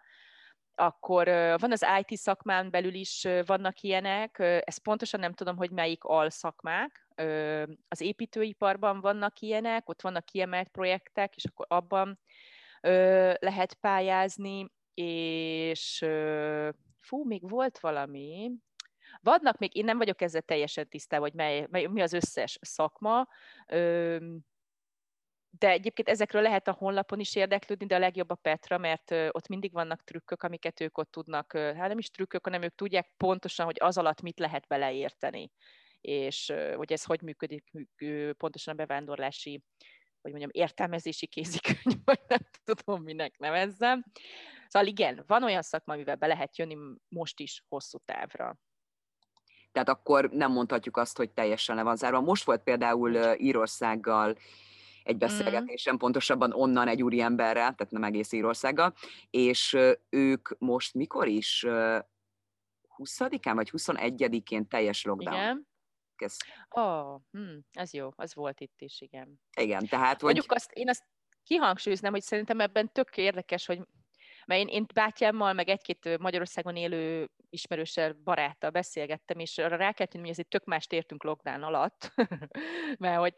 akkor 0.75 1.27
van 1.59 1.73
az 1.73 1.87
IT 2.01 2.19
szakmán 2.19 2.71
belül 2.71 2.95
is 2.95 3.27
vannak 3.47 3.81
ilyenek, 3.81 4.39
ezt 4.39 4.83
pontosan 4.83 5.21
nem 5.21 5.33
tudom, 5.33 5.57
hogy 5.57 5.71
melyik 5.71 6.05
alszakmák, 6.05 7.09
az 7.89 8.01
építőiparban 8.01 9.01
vannak 9.01 9.41
ilyenek, 9.41 9.89
ott 9.89 10.01
vannak 10.01 10.25
kiemelt 10.25 10.69
projektek, 10.69 11.37
és 11.37 11.45
akkor 11.45 11.67
abban 11.69 12.21
lehet 13.39 13.75
pályázni, 13.75 14.67
és 14.95 16.05
fú, 17.01 17.25
még 17.25 17.49
volt 17.49 17.79
valami, 17.79 18.51
vannak 19.21 19.59
még, 19.59 19.77
én 19.77 19.85
nem 19.85 19.99
vagyok 19.99 20.21
ezzel 20.21 20.43
teljesen 20.43 20.89
tisztában, 20.89 21.29
hogy 21.29 21.37
mely, 21.37 21.67
mely, 21.71 21.87
mi 21.87 22.01
az 22.01 22.13
összes 22.13 22.59
szakma, 22.61 23.29
de 25.59 25.69
egyébként 25.69 26.09
ezekről 26.09 26.43
lehet 26.43 26.69
a 26.69 26.73
honlapon 26.73 27.21
is 27.21 27.35
érdeklődni, 27.35 27.87
de 27.87 27.95
a 27.95 27.99
legjobb 27.99 28.31
a 28.31 28.35
Petra, 28.35 28.79
mert 28.79 29.11
ott 29.11 29.49
mindig 29.49 29.73
vannak 29.73 30.05
trükkök, 30.05 30.43
amiket 30.43 30.81
ők 30.81 30.99
ott 30.99 31.11
tudnak, 31.11 31.53
hát 31.53 31.89
nem 31.89 31.99
is 31.99 32.11
trükkök, 32.11 32.45
hanem 32.45 32.63
ők 32.63 32.75
tudják 32.75 33.15
pontosan, 33.17 33.65
hogy 33.65 33.77
az 33.81 33.99
alatt 33.99 34.21
mit 34.21 34.39
lehet 34.39 34.67
beleérteni, 34.67 35.51
és 36.01 36.53
hogy 36.75 36.93
ez 36.93 37.05
hogy 37.05 37.23
működik 37.23 37.71
pontosan 38.37 38.75
a 38.75 38.77
bevándorlási, 38.77 39.63
hogy 40.21 40.31
mondjam, 40.31 40.51
értelmezési 40.53 41.27
kézikönyv, 41.27 41.99
vagy 42.05 42.21
nem 42.29 42.41
tudom, 42.65 43.03
minek 43.03 43.39
nevezzem. 43.39 44.05
Szóval 44.69 44.89
igen, 44.89 45.25
van 45.27 45.43
olyan 45.43 45.63
szakma, 45.63 45.95
amivel 45.95 46.17
be 46.17 46.27
lehet 46.27 46.59
jönni 46.59 46.77
most 47.09 47.41
is 47.41 47.65
hosszú 47.69 47.99
távra. 48.05 48.57
Tehát 49.73 49.89
akkor 49.89 50.31
nem 50.31 50.53
mondhatjuk 50.53 50.97
azt, 50.97 51.17
hogy 51.17 51.31
teljesen 51.31 51.77
le 51.77 51.83
van 51.83 51.97
zárva. 51.97 52.21
Most 52.21 52.45
volt 52.45 52.63
például 52.63 53.35
Írországgal 53.37 54.37
egy 55.11 55.17
mhm. 55.17 55.27
beszélgetésen, 55.27 55.95
mm. 55.95 55.97
pontosabban 55.97 56.53
onnan 56.53 56.89
egy 56.89 57.03
úriemberrel, 57.03 57.75
tehát 57.75 57.91
nem 57.91 58.05
egész 58.05 58.33
Írországgal, 58.33 58.95
és 59.31 59.77
ők 60.09 60.59
most 60.59 60.95
mikor 60.95 61.29
is 61.29 61.65
20-án 62.97 63.53
vagy 63.55 63.71
21-én 63.73 64.69
teljes 64.69 65.05
lockdown. 65.05 65.37
Igen. 65.37 65.69
Ez... 66.17 66.37
Oh, 66.69 67.21
hm, 67.31 67.59
ez 67.73 67.93
jó, 67.93 68.09
az 68.17 68.35
volt 68.35 68.61
itt 68.61 68.81
is, 68.81 69.01
igen. 69.01 69.41
Igen, 69.57 69.87
tehát... 69.87 70.21
Hogy... 70.21 70.33
Mondjuk 70.35 70.53
azt, 70.53 70.73
én 70.73 70.89
azt 70.89 71.05
kihangsúlyoznám, 71.45 72.13
hogy 72.13 72.23
szerintem 72.23 72.61
ebben 72.61 72.93
tök 72.93 73.17
érdekes, 73.17 73.67
hogy 73.67 73.81
mert 74.47 74.61
én, 74.61 74.69
én 74.69 74.87
bátyámmal, 74.95 75.53
meg 75.53 75.69
egy-két 75.69 76.19
Magyarországon 76.19 76.77
élő 76.77 77.31
ismerőssel, 77.51 78.13
baráttal 78.25 78.71
beszélgettem, 78.71 79.39
és 79.39 79.59
arra 79.59 79.77
rákeltünk, 79.77 80.23
hogy 80.23 80.33
ez 80.33 80.39
egy 80.39 80.49
tök 80.49 80.65
mást 80.65 80.93
értünk 80.93 81.23
lockdown 81.23 81.63
alatt, 81.63 82.13
mert 82.99 83.19
hogy 83.19 83.35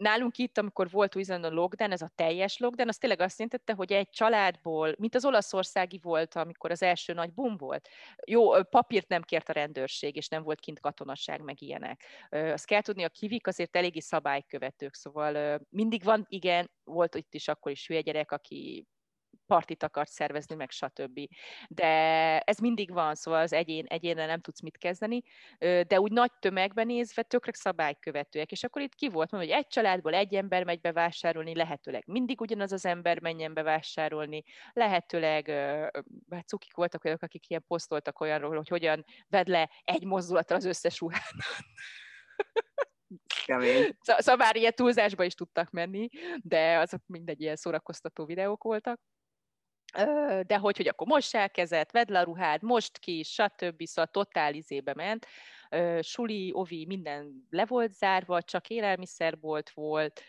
nálunk 0.00 0.38
itt, 0.38 0.58
amikor 0.58 0.90
volt 0.90 1.16
új 1.16 1.22
a 1.28 1.48
lockdown, 1.48 1.92
ez 1.92 2.02
a 2.02 2.10
teljes 2.14 2.58
lockdown, 2.58 2.88
az 2.88 2.96
tényleg 2.96 3.20
azt 3.20 3.38
jelentette, 3.38 3.72
hogy 3.72 3.92
egy 3.92 4.08
családból, 4.10 4.94
mint 4.98 5.14
az 5.14 5.24
olaszországi 5.24 5.98
volt, 6.02 6.34
amikor 6.34 6.70
az 6.70 6.82
első 6.82 7.12
nagy 7.12 7.32
bum 7.32 7.56
volt, 7.56 7.88
jó, 8.26 8.62
papírt 8.62 9.08
nem 9.08 9.22
kért 9.22 9.48
a 9.48 9.52
rendőrség, 9.52 10.16
és 10.16 10.28
nem 10.28 10.42
volt 10.42 10.60
kint 10.60 10.80
katonasság, 10.80 11.42
meg 11.42 11.62
ilyenek. 11.62 12.04
Azt 12.30 12.66
kell 12.66 12.80
tudni, 12.80 13.04
a 13.04 13.08
kivik 13.08 13.46
azért 13.46 13.76
eléggé 13.76 14.00
szabálykövetők, 14.00 14.94
szóval 14.94 15.60
mindig 15.70 16.04
van, 16.04 16.26
igen, 16.28 16.70
volt 16.84 17.14
itt 17.14 17.34
is 17.34 17.48
akkor 17.48 17.72
is 17.72 17.86
hülye 17.86 18.00
gyerek, 18.00 18.32
aki 18.32 18.86
partit 19.50 19.82
akart 19.82 20.10
szervezni, 20.10 20.54
meg 20.54 20.70
stb. 20.70 21.20
De 21.68 21.86
ez 22.38 22.58
mindig 22.58 22.92
van, 22.92 23.14
szóval 23.14 23.40
az 23.40 23.52
egyén, 23.52 23.84
egyénre 23.86 24.26
nem 24.26 24.40
tudsz 24.40 24.60
mit 24.60 24.78
kezdeni, 24.78 25.22
de 25.58 26.00
úgy 26.00 26.12
nagy 26.12 26.30
tömegben 26.40 26.86
nézve 26.86 27.22
tökre 27.22 27.52
szabálykövetőek, 27.54 28.52
és 28.52 28.64
akkor 28.64 28.82
itt 28.82 28.94
ki 28.94 29.08
volt 29.08 29.30
mondva, 29.30 29.50
hogy 29.50 29.60
egy 29.62 29.66
családból 29.66 30.14
egy 30.14 30.34
ember 30.34 30.64
megy 30.64 30.80
bevásárolni, 30.80 31.54
lehetőleg 31.54 32.02
mindig 32.06 32.40
ugyanaz 32.40 32.72
az 32.72 32.86
ember 32.86 33.20
menjen 33.20 33.54
bevásárolni, 33.54 34.42
lehetőleg, 34.72 35.48
hát 36.30 36.48
cukik 36.48 36.74
voltak 36.74 37.04
olyanok, 37.04 37.22
akik 37.22 37.48
ilyen 37.48 37.64
posztoltak 37.66 38.20
olyanról, 38.20 38.56
hogy 38.56 38.68
hogyan 38.68 39.04
vedd 39.28 39.50
le 39.50 39.70
egy 39.84 40.04
mozdulatra 40.04 40.56
az 40.56 40.64
összes 40.64 41.00
ruhát. 41.00 41.34
Kemény. 43.46 43.96
Szóval 44.00 44.36
már 44.36 44.56
ilyen 44.56 44.74
túlzásba 44.74 45.24
is 45.24 45.34
tudtak 45.34 45.70
menni, 45.70 46.08
de 46.42 46.78
azok 46.78 47.00
mindegy 47.06 47.40
ilyen 47.40 47.56
szórakoztató 47.56 48.24
videók 48.24 48.62
voltak 48.62 49.00
de 50.46 50.56
hogy, 50.56 50.76
hogy 50.76 50.88
akkor 50.88 51.06
most 51.06 51.34
elkezett, 51.34 51.90
vedd 51.90 52.12
le 52.12 52.18
a 52.18 52.24
ruhád, 52.24 52.62
most 52.62 52.98
ki, 52.98 53.22
stb. 53.22 53.84
Szóval 53.84 54.10
totál 54.10 54.54
izébe 54.54 54.94
ment. 54.94 55.26
Suli, 56.00 56.50
Ovi, 56.54 56.86
minden 56.86 57.46
le 57.50 57.66
volt 57.66 57.92
zárva, 57.92 58.42
csak 58.42 58.68
élelmiszerbolt 58.68 59.70
volt, 59.70 60.22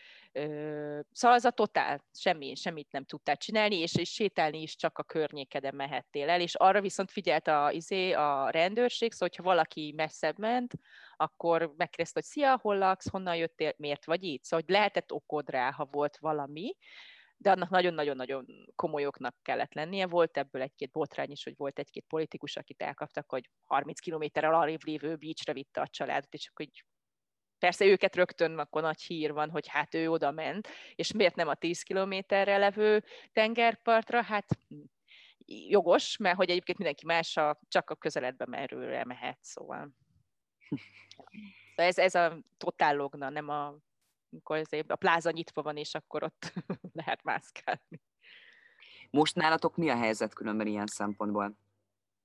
Szóval 1.12 1.36
az 1.36 1.44
a 1.44 1.50
totál, 1.50 2.04
semmi, 2.14 2.54
semmit 2.54 2.92
nem 2.92 3.04
tudtál 3.04 3.36
csinálni, 3.36 3.76
és, 3.76 3.96
és 3.96 4.12
sétálni 4.12 4.62
is 4.62 4.76
csak 4.76 4.98
a 4.98 5.02
környékeden 5.02 5.74
mehettél 5.74 6.28
el, 6.28 6.40
és 6.40 6.54
arra 6.54 6.80
viszont 6.80 7.10
figyelt 7.10 7.48
a, 7.48 7.70
izé, 7.70 8.12
a 8.12 8.50
rendőrség, 8.50 9.12
szóval 9.12 9.28
hogyha 9.28 9.42
valaki 9.42 9.92
messzebb 9.96 10.38
ment, 10.38 10.72
akkor 11.16 11.60
megkérdezte, 11.76 12.20
hogy 12.20 12.28
szia, 12.28 12.58
hol 12.62 12.78
laksz, 12.78 13.10
honnan 13.10 13.36
jöttél, 13.36 13.74
miért 13.76 14.04
vagy 14.04 14.22
itt? 14.22 14.44
Szóval 14.44 14.64
hogy 14.66 14.74
lehetett 14.74 15.12
okod 15.12 15.50
rá, 15.50 15.70
ha 15.70 15.88
volt 15.90 16.18
valami, 16.18 16.76
de 17.42 17.50
annak 17.50 17.68
nagyon-nagyon-nagyon 17.68 18.46
komolyoknak 18.74 19.34
kellett 19.42 19.74
lennie. 19.74 20.06
Volt 20.06 20.36
ebből 20.36 20.62
egy-két 20.62 20.90
botrány 20.90 21.30
is, 21.30 21.44
hogy 21.44 21.54
volt 21.56 21.78
egy-két 21.78 22.04
politikus, 22.08 22.56
akit 22.56 22.82
elkaptak, 22.82 23.30
hogy 23.30 23.50
30 23.64 24.00
kilométerrel 24.00 24.54
arrébb 24.54 24.84
lévő 24.84 25.16
beachre 25.16 25.52
vitte 25.52 25.80
a 25.80 25.88
családot, 25.88 26.34
és 26.34 26.48
akkor 26.48 26.66
így 26.66 26.84
persze 27.58 27.84
őket 27.84 28.16
rögtön 28.16 28.58
akkor 28.58 28.82
nagy 28.82 29.02
hír 29.02 29.32
van, 29.32 29.50
hogy 29.50 29.68
hát 29.68 29.94
ő 29.94 30.10
oda 30.10 30.30
ment, 30.30 30.68
és 30.94 31.12
miért 31.12 31.34
nem 31.34 31.48
a 31.48 31.54
10 31.54 31.82
kilométerre 31.82 32.56
levő 32.56 33.04
tengerpartra, 33.32 34.22
hát 34.22 34.46
hm, 34.68 34.82
jogos, 35.46 36.16
mert 36.16 36.36
hogy 36.36 36.50
egyébként 36.50 36.78
mindenki 36.78 37.06
más 37.06 37.36
a, 37.36 37.60
csak 37.68 37.90
a 37.90 37.94
közeledbe 37.94 38.46
merőre 38.46 39.04
mehet, 39.04 39.38
szóval. 39.40 39.90
Ez, 41.74 41.98
ez 41.98 42.14
a 42.14 42.38
totál 42.56 42.96
logna, 42.96 43.28
nem 43.28 43.48
a 43.48 43.74
amikor 44.32 44.62
a 44.86 44.96
pláza 44.96 45.30
nyitva 45.30 45.62
van, 45.62 45.76
és 45.76 45.94
akkor 45.94 46.22
ott 46.22 46.52
lehet 47.02 47.22
mászkálni. 47.22 48.00
Most 49.10 49.34
nálatok 49.34 49.76
mi 49.76 49.88
a 49.88 49.96
helyzet 49.96 50.34
különben 50.34 50.66
ilyen 50.66 50.86
szempontból? 50.86 51.56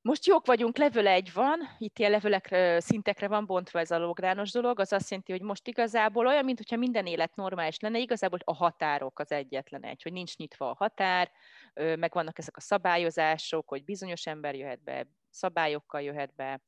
Most 0.01 0.25
jók 0.25 0.45
vagyunk, 0.45 0.77
level 0.77 1.07
egy 1.07 1.33
van, 1.33 1.59
itt 1.77 1.99
ilyen 1.99 2.11
levelek 2.11 2.55
szintekre 2.81 3.27
van 3.27 3.45
bontva 3.45 3.79
ez 3.79 3.91
a 3.91 3.97
logrános 3.97 4.51
dolog, 4.51 4.79
az 4.79 4.93
azt 4.93 5.09
jelenti, 5.09 5.31
hogy 5.31 5.41
most 5.41 5.67
igazából 5.67 6.27
olyan, 6.27 6.45
mintha 6.45 6.75
minden 6.75 7.05
élet 7.05 7.35
normális 7.35 7.79
lenne, 7.79 7.99
igazából 7.99 8.39
a 8.43 8.53
határok 8.53 9.19
az 9.19 9.31
egyetlen 9.31 9.83
egy, 9.83 10.01
hogy 10.03 10.11
nincs 10.11 10.37
nyitva 10.37 10.69
a 10.69 10.75
határ, 10.75 11.31
meg 11.73 12.13
vannak 12.13 12.37
ezek 12.37 12.57
a 12.57 12.61
szabályozások, 12.61 13.69
hogy 13.69 13.83
bizonyos 13.83 14.25
ember 14.25 14.55
jöhet 14.55 14.83
be, 14.83 15.07
szabályokkal 15.29 16.01
jöhet 16.01 16.35
be, 16.35 16.61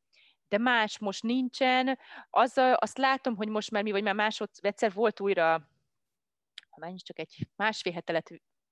de 0.49 0.57
más 0.57 0.99
most 0.99 1.23
nincsen. 1.23 1.99
Az, 2.29 2.57
azt 2.75 2.97
látom, 2.97 3.35
hogy 3.35 3.47
most 3.47 3.71
már 3.71 3.83
mi, 3.83 3.91
vagy 3.91 4.03
már 4.03 4.15
másod, 4.15 4.49
egyszer 4.61 4.93
volt 4.93 5.19
újra, 5.19 5.51
ha 6.69 6.79
már 6.79 6.93
csak 6.95 7.19
egy 7.19 7.47
másfél 7.55 7.93
hete 7.93 8.23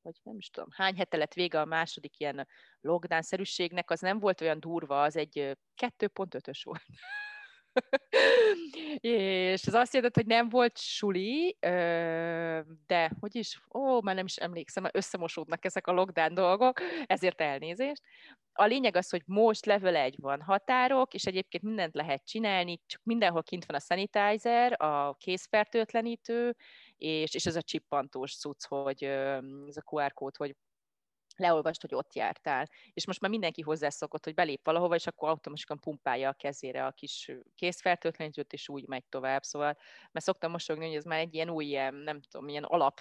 vagy 0.01 0.19
nem 0.23 0.37
is 0.37 0.49
tudom, 0.49 0.69
hány 0.71 0.95
hete 0.95 1.17
lett 1.17 1.33
vége 1.33 1.59
a 1.59 1.65
második 1.65 2.19
ilyen 2.19 2.47
lockdown-szerűségnek, 2.81 3.89
az 3.91 3.99
nem 3.99 4.19
volt 4.19 4.41
olyan 4.41 4.59
durva, 4.59 5.01
az 5.01 5.15
egy 5.15 5.57
2.5-ös 5.81 6.61
volt. 6.63 6.83
és 8.99 9.63
ez 9.65 9.73
azt 9.73 9.93
jelenti, 9.93 10.19
hogy 10.19 10.29
nem 10.29 10.49
volt 10.49 10.77
suli, 10.77 11.57
de 12.87 13.11
hogy 13.19 13.35
is, 13.35 13.61
ó, 13.73 14.01
már 14.01 14.15
nem 14.15 14.25
is 14.25 14.35
emlékszem, 14.35 14.83
mert 14.83 14.95
összemosódnak 14.95 15.65
ezek 15.65 15.87
a 15.87 15.91
lockdown 15.91 16.33
dolgok, 16.33 16.81
ezért 17.05 17.41
elnézést. 17.41 18.01
A 18.59 18.65
lényeg 18.65 18.95
az, 18.95 19.09
hogy 19.09 19.21
most 19.25 19.65
level 19.65 19.95
egy 19.95 20.15
van 20.19 20.41
határok, 20.41 21.13
és 21.13 21.25
egyébként 21.25 21.63
mindent 21.63 21.93
lehet 21.93 22.25
csinálni, 22.25 22.81
csak 22.85 23.01
mindenhol 23.03 23.43
kint 23.43 23.65
van 23.65 23.75
a 23.75 23.79
sanitizer, 23.79 24.81
a 24.81 25.13
készfertőtlenítő, 25.13 26.55
és, 26.95 27.33
és 27.33 27.45
ez 27.45 27.55
a 27.55 27.61
csippantós 27.61 28.37
cucc, 28.37 28.65
hogy 28.65 29.03
ez 29.67 29.77
a 29.77 29.83
QR 29.85 30.13
kód, 30.13 30.35
hogy 30.35 30.55
leolvast, 31.35 31.81
hogy 31.81 31.95
ott 31.95 32.15
jártál. 32.15 32.69
És 32.93 33.05
most 33.05 33.19
már 33.19 33.31
mindenki 33.31 33.61
hozzászokott, 33.61 34.23
hogy 34.23 34.33
belép 34.33 34.65
valahova, 34.65 34.95
és 34.95 35.07
akkor 35.07 35.29
automatikusan 35.29 35.79
pumpálja 35.79 36.29
a 36.29 36.33
kezére 36.33 36.85
a 36.85 36.91
kis 36.91 37.31
készfertőtlenítőt, 37.55 38.53
és 38.53 38.69
úgy 38.69 38.87
megy 38.87 39.05
tovább. 39.09 39.43
Szóval, 39.43 39.77
mert 40.11 40.25
szoktam 40.25 40.51
mosogni, 40.51 40.85
hogy 40.85 40.95
ez 40.95 41.03
már 41.03 41.19
egy 41.19 41.33
ilyen 41.33 41.49
új, 41.49 41.65
ilyen, 41.65 41.93
nem 41.93 42.21
tudom, 42.21 42.47
ilyen 42.47 42.63
alap, 42.63 42.99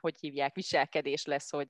hogy 0.00 0.18
hívják, 0.18 0.54
viselkedés 0.54 1.24
lesz, 1.24 1.50
hogy 1.50 1.68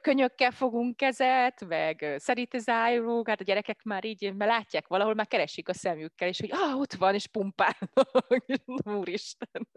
könyökkel 0.00 0.50
fogunk 0.50 0.96
kezet, 0.96 1.64
meg 1.68 2.14
szeritizáljuk, 2.16 3.28
hát 3.28 3.40
a 3.40 3.44
gyerekek 3.44 3.82
már 3.82 4.04
így, 4.04 4.34
mert 4.34 4.50
látják 4.50 4.86
valahol, 4.86 5.14
már 5.14 5.26
keresik 5.26 5.68
a 5.68 5.74
szemükkel, 5.74 6.28
és 6.28 6.40
hogy 6.40 6.50
ah, 6.52 6.78
ott 6.78 6.92
van, 6.92 7.14
és 7.14 7.26
pumpálnak, 7.26 8.44
úristen. 9.00 9.68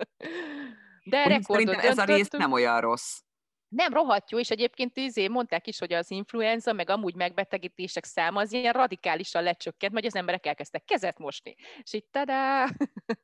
De 1.04 1.24
rekordot 1.24 1.76
ez 1.76 1.98
a 1.98 2.04
rész 2.04 2.30
nem 2.30 2.52
olyan 2.52 2.82
rossz. 2.82 3.20
Nem, 3.68 3.94
rohadt 3.94 4.32
jó, 4.32 4.40
és 4.40 4.50
egyébként 4.50 4.98
izé 4.98 5.28
mondták 5.28 5.68
is, 5.68 5.80
hogy 5.80 5.94
az 5.94 6.12
influenza, 6.12 6.74
meg 6.74 6.90
amúgy 6.90 7.16
megbetegítések 7.16 8.06
száma 8.06 8.40
az 8.40 8.52
ilyen 8.52 8.74
radikálisan 8.74 9.44
lecsökkent, 9.44 9.94
mert 9.94 10.06
az 10.06 10.16
emberek 10.16 10.46
elkezdtek 10.46 10.84
kezet 10.84 11.18
mosni. 11.18 11.56
És 11.84 11.94
így 11.94 12.06
tadá! 12.06 12.66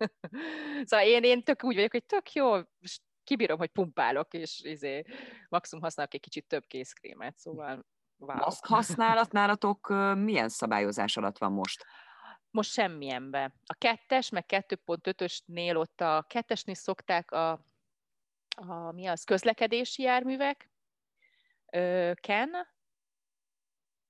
szóval 0.85 1.05
én, 1.05 1.23
én 1.23 1.43
tök 1.43 1.63
úgy 1.63 1.75
vagyok, 1.75 1.91
hogy 1.91 2.05
tök 2.05 2.33
jó, 2.33 2.55
kibírom, 3.23 3.57
hogy 3.57 3.69
pumpálok, 3.69 4.33
és 4.33 4.61
izé, 4.61 5.03
maximum 5.49 5.83
használok 5.83 6.13
egy 6.13 6.19
kicsit 6.19 6.47
több 6.47 6.65
készkrémet, 6.67 7.37
szóval 7.37 7.85
wow. 8.17 8.37
Maszk 8.37 8.65
használat 8.65 9.31
nálatok 9.31 9.87
milyen 10.15 10.49
szabályozás 10.49 11.17
alatt 11.17 11.37
van 11.37 11.51
most? 11.51 11.85
Most 12.49 12.71
semmilyenbe. 12.71 13.53
A 13.65 13.73
kettes, 13.73 14.29
meg 14.29 14.45
2.5-ösnél 14.47 15.75
ott 15.75 16.01
a 16.01 16.25
kettesnél 16.27 16.75
szokták 16.75 17.31
a 17.31 17.65
a, 18.55 18.91
mi 18.91 19.05
az, 19.05 19.23
közlekedési 19.23 20.01
járművek, 20.01 20.71
Ken, 22.13 22.51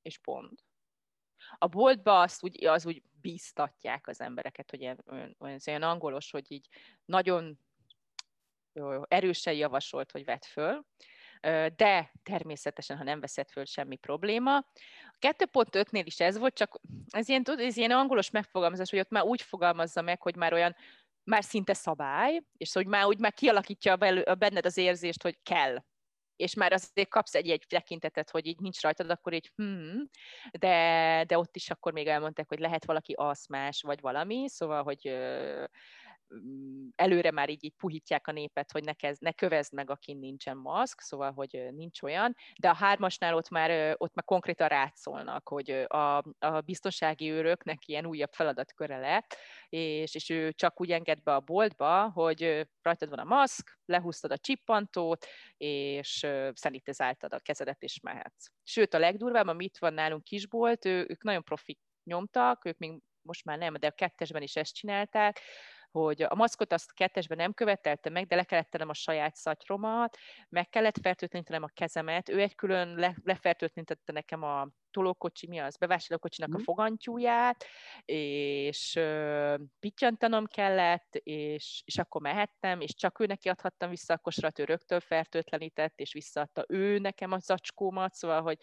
és 0.01 0.17
pont. 0.17 0.63
A 1.57 1.67
boltba 1.67 2.21
azt 2.21 2.43
úgy, 2.43 2.65
az 2.65 2.85
úgy 2.85 3.03
bíztatják 3.21 4.07
az 4.07 4.21
embereket, 4.21 4.69
hogy 4.69 4.81
ilyen, 4.81 5.03
olyan, 5.07 5.59
olyan 5.67 5.81
angolos, 5.81 6.31
hogy 6.31 6.51
így 6.51 6.67
nagyon 7.05 7.59
erősen 9.07 9.53
javasolt, 9.53 10.11
hogy 10.11 10.25
vett 10.25 10.45
föl, 10.45 10.85
de 11.75 12.11
természetesen, 12.23 12.97
ha 12.97 13.03
nem 13.03 13.19
veszed 13.19 13.49
föl, 13.49 13.65
semmi 13.65 13.95
probléma. 13.95 14.55
A 14.57 15.17
2.5-nél 15.19 16.03
is 16.05 16.19
ez 16.19 16.37
volt, 16.37 16.53
csak 16.53 16.79
ez 17.09 17.29
ilyen, 17.29 17.43
ez 17.57 17.77
ilyen 17.77 17.91
angolos 17.91 18.29
megfogalmazás, 18.29 18.89
hogy 18.89 18.99
ott 18.99 19.09
már 19.09 19.23
úgy 19.23 19.41
fogalmazza 19.41 20.01
meg, 20.01 20.21
hogy 20.21 20.35
már 20.35 20.53
olyan 20.53 20.75
már 21.23 21.43
szinte 21.43 21.73
szabály, 21.73 22.41
és 22.57 22.73
hogy 22.73 22.87
már 22.87 23.05
úgy 23.05 23.19
már 23.19 23.33
kialakítja 23.33 23.93
a 23.93 24.35
benned 24.35 24.65
az 24.65 24.77
érzést, 24.77 25.21
hogy 25.21 25.37
kell. 25.43 25.77
És 26.35 26.53
már 26.53 26.73
azért 26.73 27.09
kapsz 27.09 27.35
egy-egy 27.35 27.65
tekintetet, 27.67 28.29
hogy 28.29 28.45
így 28.45 28.59
nincs 28.59 28.81
rajtad, 28.81 29.09
akkor 29.09 29.33
így 29.33 29.51
hmm, 29.55 30.09
de, 30.51 31.23
de 31.27 31.37
ott 31.37 31.55
is 31.55 31.69
akkor 31.69 31.93
még 31.93 32.07
elmondták, 32.07 32.47
hogy 32.47 32.59
lehet 32.59 32.85
valaki 32.85 33.13
aszmás, 33.13 33.81
vagy 33.81 34.01
valami, 34.01 34.49
szóval, 34.49 34.83
hogy 34.83 35.17
előre 36.95 37.31
már 37.31 37.49
így, 37.49 37.63
így 37.63 37.73
puhítják 37.77 38.27
a 38.27 38.31
népet, 38.31 38.71
hogy 38.71 38.83
ne, 38.83 38.93
kezd, 38.93 39.21
ne 39.21 39.31
kövezd 39.31 39.73
meg, 39.73 39.89
akin 39.89 40.17
nincsen 40.19 40.57
maszk, 40.57 41.01
szóval, 41.01 41.31
hogy 41.31 41.67
nincs 41.71 42.01
olyan, 42.01 42.35
de 42.59 42.69
a 42.69 42.75
hármasnál 42.75 43.35
ott 43.35 43.49
már, 43.49 43.95
ott 43.97 44.13
már 44.13 44.25
konkrétan 44.25 44.67
rátszolnak, 44.67 45.47
hogy 45.47 45.71
a, 45.87 46.17
a 46.39 46.61
biztonsági 46.65 47.31
őröknek 47.31 47.87
ilyen 47.87 48.05
újabb 48.05 48.31
feladatköre 48.31 48.97
lett, 48.97 49.37
és, 49.69 50.15
és 50.15 50.29
ő 50.29 50.51
csak 50.51 50.81
úgy 50.81 50.91
enged 50.91 51.23
be 51.23 51.35
a 51.35 51.39
boltba, 51.39 52.09
hogy 52.09 52.67
rajtad 52.81 53.09
van 53.09 53.19
a 53.19 53.23
maszk, 53.23 53.79
lehúztad 53.85 54.31
a 54.31 54.37
csippantót, 54.37 55.25
és 55.57 56.27
szenitizáltad 56.53 57.33
a 57.33 57.39
kezedet, 57.39 57.81
és 57.81 57.99
mehetsz. 57.99 58.47
Sőt, 58.63 58.93
a 58.93 58.99
legdurvább, 58.99 59.47
amit 59.47 59.77
van 59.77 59.93
nálunk 59.93 60.23
kisbolt, 60.23 60.85
ők 60.85 61.23
nagyon 61.23 61.43
profit 61.43 61.79
nyomtak, 62.03 62.65
ők 62.65 62.77
még 62.77 63.01
most 63.21 63.45
már 63.45 63.57
nem, 63.57 63.73
de 63.73 63.87
a 63.87 63.91
kettesben 63.91 64.41
is 64.41 64.55
ezt 64.55 64.73
csinálták, 64.73 65.39
hogy 65.93 66.21
a 66.21 66.35
maszkot 66.35 66.73
azt 66.73 66.93
kettesben 66.93 67.37
nem 67.37 67.53
követelte 67.53 68.09
meg, 68.09 68.27
de 68.27 68.35
le 68.35 68.43
kellett 68.43 68.69
tennem 68.69 68.89
a 68.89 68.93
saját 68.93 69.35
szatyromat, 69.35 70.17
meg 70.49 70.69
kellett 70.69 70.97
fertőtlenítenem 71.01 71.63
a 71.63 71.71
kezemet, 71.73 72.29
ő 72.29 72.41
egy 72.41 72.55
külön 72.55 72.95
le, 72.95 73.15
lefertőtlenítette 73.23 74.11
nekem 74.11 74.43
a 74.43 74.67
tolókocsi, 74.91 75.47
mi 75.47 75.59
az, 75.59 75.77
bevásárlókocsinak 75.77 76.53
a 76.53 76.57
mhm. 76.57 76.63
fogantyúját, 76.63 77.65
és 78.05 78.95
uh, 78.95 79.59
pittyantanom 79.79 80.45
kellett, 80.45 81.15
és, 81.15 81.81
és 81.85 81.97
akkor 81.97 82.21
mehettem, 82.21 82.81
és 82.81 82.95
csak 82.95 83.19
ő 83.19 83.25
neki 83.25 83.49
adhattam 83.49 83.89
vissza 83.89 84.13
a 84.13 84.17
kosarat, 84.17 84.59
ő 84.59 84.63
rögtön 84.63 84.99
fertőtlenített, 84.99 85.99
és 85.99 86.13
visszaadta 86.13 86.65
ő 86.67 86.99
nekem 86.99 87.31
a 87.31 87.39
zacskómat, 87.39 88.13
szóval, 88.13 88.41
hogy 88.41 88.57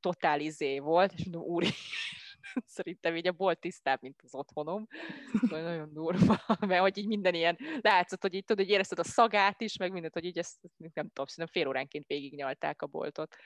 totál 0.00 0.40
izé 0.40 0.78
volt, 0.78 1.12
és 1.12 1.24
mondom, 1.24 1.42
úri, 1.42 1.68
Szerintem 2.66 3.16
így 3.16 3.26
a 3.26 3.32
bolt 3.32 3.58
tisztább, 3.58 3.98
mint 4.02 4.20
az 4.22 4.34
otthonom. 4.34 4.86
Szóval 5.40 5.62
nagyon 5.62 5.92
durva, 5.92 6.40
mert 6.66 6.80
hogy 6.80 6.98
így 6.98 7.06
minden 7.06 7.34
ilyen 7.34 7.58
látszott, 7.80 8.22
hogy 8.22 8.34
így 8.34 8.44
tudod, 8.44 8.64
hogy 8.64 8.74
érezted 8.74 8.98
a 8.98 9.04
szagát 9.04 9.60
is, 9.60 9.76
meg 9.76 9.92
mindent, 9.92 10.14
hogy 10.14 10.24
így 10.24 10.38
ezt 10.38 10.56
nem 10.76 11.08
tudom, 11.08 11.26
szerintem 11.26 11.46
fél 11.46 11.68
óránként 11.68 12.06
végignyalták 12.06 12.82
a 12.82 12.86
boltot. 12.86 13.36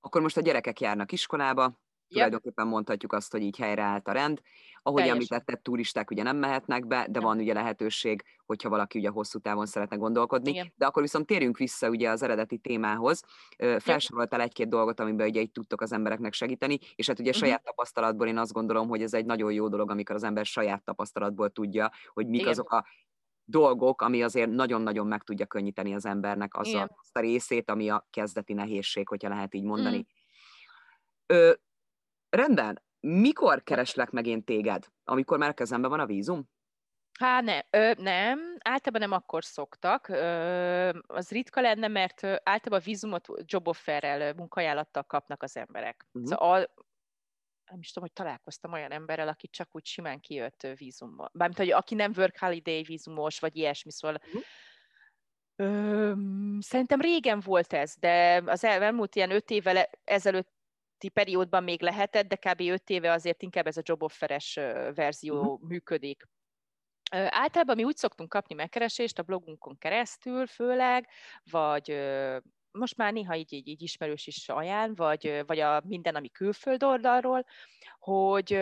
Akkor 0.00 0.20
most 0.20 0.36
a 0.36 0.40
gyerekek 0.40 0.80
járnak 0.80 1.12
iskolába, 1.12 1.80
tulajdonképpen 2.08 2.66
mondhatjuk 2.66 3.12
azt, 3.12 3.32
hogy 3.32 3.42
így 3.42 3.56
helyreállt 3.56 4.08
a 4.08 4.12
rend. 4.12 4.40
Ahogy 4.82 5.02
Teljesen. 5.02 5.14
említetted, 5.14 5.62
turisták 5.62 6.10
ugye 6.10 6.22
nem 6.22 6.36
mehetnek 6.36 6.86
be, 6.86 7.06
de 7.10 7.20
van 7.20 7.38
ugye 7.38 7.52
lehetőség, 7.52 8.24
hogyha 8.46 8.68
valaki 8.68 8.98
ugye 8.98 9.08
hosszú 9.08 9.38
távon 9.38 9.66
szeretne 9.66 9.96
gondolkodni. 9.96 10.50
Igen. 10.50 10.72
De 10.76 10.86
akkor 10.86 11.02
viszont 11.02 11.26
térjünk 11.26 11.56
vissza 11.56 11.88
ugye 11.88 12.10
az 12.10 12.22
eredeti 12.22 12.58
témához. 12.58 13.22
Felsoroltál 13.78 14.40
egy-két 14.40 14.68
dolgot, 14.68 15.00
amiben 15.00 15.28
ugye 15.28 15.40
így 15.40 15.52
tudtok 15.52 15.80
az 15.80 15.92
embereknek 15.92 16.32
segíteni, 16.32 16.78
és 16.94 17.06
hát 17.06 17.18
ugye 17.18 17.28
uh-huh. 17.28 17.44
saját 17.44 17.62
tapasztalatból 17.62 18.26
én 18.26 18.38
azt 18.38 18.52
gondolom, 18.52 18.88
hogy 18.88 19.02
ez 19.02 19.14
egy 19.14 19.26
nagyon 19.26 19.52
jó 19.52 19.68
dolog, 19.68 19.90
amikor 19.90 20.14
az 20.14 20.22
ember 20.22 20.46
saját 20.46 20.84
tapasztalatból 20.84 21.50
tudja, 21.50 21.90
hogy 22.12 22.26
mik 22.26 22.40
Igen. 22.40 22.52
azok 22.52 22.72
a 22.72 22.86
dolgok, 23.44 24.02
ami 24.02 24.22
azért 24.22 24.50
nagyon-nagyon 24.50 25.06
meg 25.06 25.22
tudja 25.22 25.46
könnyíteni 25.46 25.94
az 25.94 26.06
embernek 26.06 26.56
az 26.56 26.74
a, 26.74 26.88
azt 27.00 27.16
a 27.16 27.20
részét, 27.20 27.70
ami 27.70 27.88
a 27.88 28.06
kezdeti 28.10 28.52
nehézség, 28.52 29.08
hogyha 29.08 29.28
lehet 29.28 29.54
így 29.54 29.64
mondani. 29.64 29.98
Mm. 29.98 30.02
Ö, 31.26 31.52
rendben, 32.28 32.82
mikor 33.00 33.62
kereslek 33.62 34.10
meg 34.10 34.26
én 34.26 34.44
téged? 34.44 34.86
Amikor 35.04 35.38
már 35.38 35.54
kezemben 35.54 35.90
van 35.90 36.00
a 36.00 36.06
vízum? 36.06 36.48
Hát 37.18 37.42
ne, 37.42 37.60
ö, 37.70 37.92
nem, 37.96 38.56
általában 38.64 39.08
nem 39.08 39.18
akkor 39.18 39.44
szoktak. 39.44 40.08
Ö, 40.08 40.98
az 41.06 41.30
ritka 41.30 41.60
lenne, 41.60 41.88
mert 41.88 42.24
általában 42.24 42.78
a 42.78 42.84
vízumot 42.84 43.26
jobofferrel, 43.44 44.34
munkajánlattal 44.34 45.02
kapnak 45.02 45.42
az 45.42 45.56
emberek. 45.56 46.06
Uh-huh. 46.12 46.30
Szóval 46.30 46.74
nem 47.70 47.78
is 47.80 47.92
tudom, 47.92 48.08
hogy 48.08 48.24
találkoztam 48.24 48.72
olyan 48.72 48.90
emberrel, 48.90 49.28
aki 49.28 49.48
csak 49.48 49.68
úgy 49.72 49.86
simán 49.86 50.20
kijött 50.20 50.66
vízummal. 50.74 51.30
Bármint, 51.32 51.58
hogy 51.58 51.70
aki 51.70 51.94
nem 51.94 52.12
work 52.16 52.38
holiday 52.38 52.82
vízumos, 52.82 53.38
vagy 53.38 53.56
ilyesmi, 53.56 53.92
szóval 53.92 54.20
uh-huh. 54.26 54.42
Ö, 55.60 56.12
szerintem 56.58 57.00
régen 57.00 57.40
volt 57.40 57.72
ez, 57.72 57.94
de 58.00 58.42
az 58.46 58.64
elmúlt 58.64 59.14
ilyen 59.14 59.30
öt 59.30 59.50
évvel 59.50 59.90
ezelőtt 60.04 60.57
periódban 61.12 61.64
még 61.64 61.82
lehetett, 61.82 62.28
de 62.28 62.36
kb. 62.36 62.60
5 62.60 62.90
éve 62.90 63.12
azért 63.12 63.42
inkább 63.42 63.66
ez 63.66 63.76
a 63.76 63.82
jobofferes 63.84 64.54
verzió 64.94 65.40
uh-huh. 65.40 65.68
működik. 65.68 66.28
Általában 67.10 67.76
mi 67.76 67.84
úgy 67.84 67.96
szoktunk 67.96 68.28
kapni 68.28 68.54
megkeresést 68.54 69.18
a 69.18 69.22
blogunkon 69.22 69.78
keresztül, 69.78 70.46
főleg, 70.46 71.08
vagy 71.50 71.98
most 72.70 72.96
már 72.96 73.12
néha 73.12 73.36
így, 73.36 73.52
így, 73.52 73.68
így 73.68 73.82
ismerős 73.82 74.26
is 74.26 74.48
ajánl, 74.48 74.94
vagy, 74.94 75.42
vagy 75.46 75.60
a 75.60 75.82
minden, 75.84 76.14
ami 76.14 76.28
külföld 76.28 76.82
oldalról, 76.82 77.44
hogy 77.98 78.52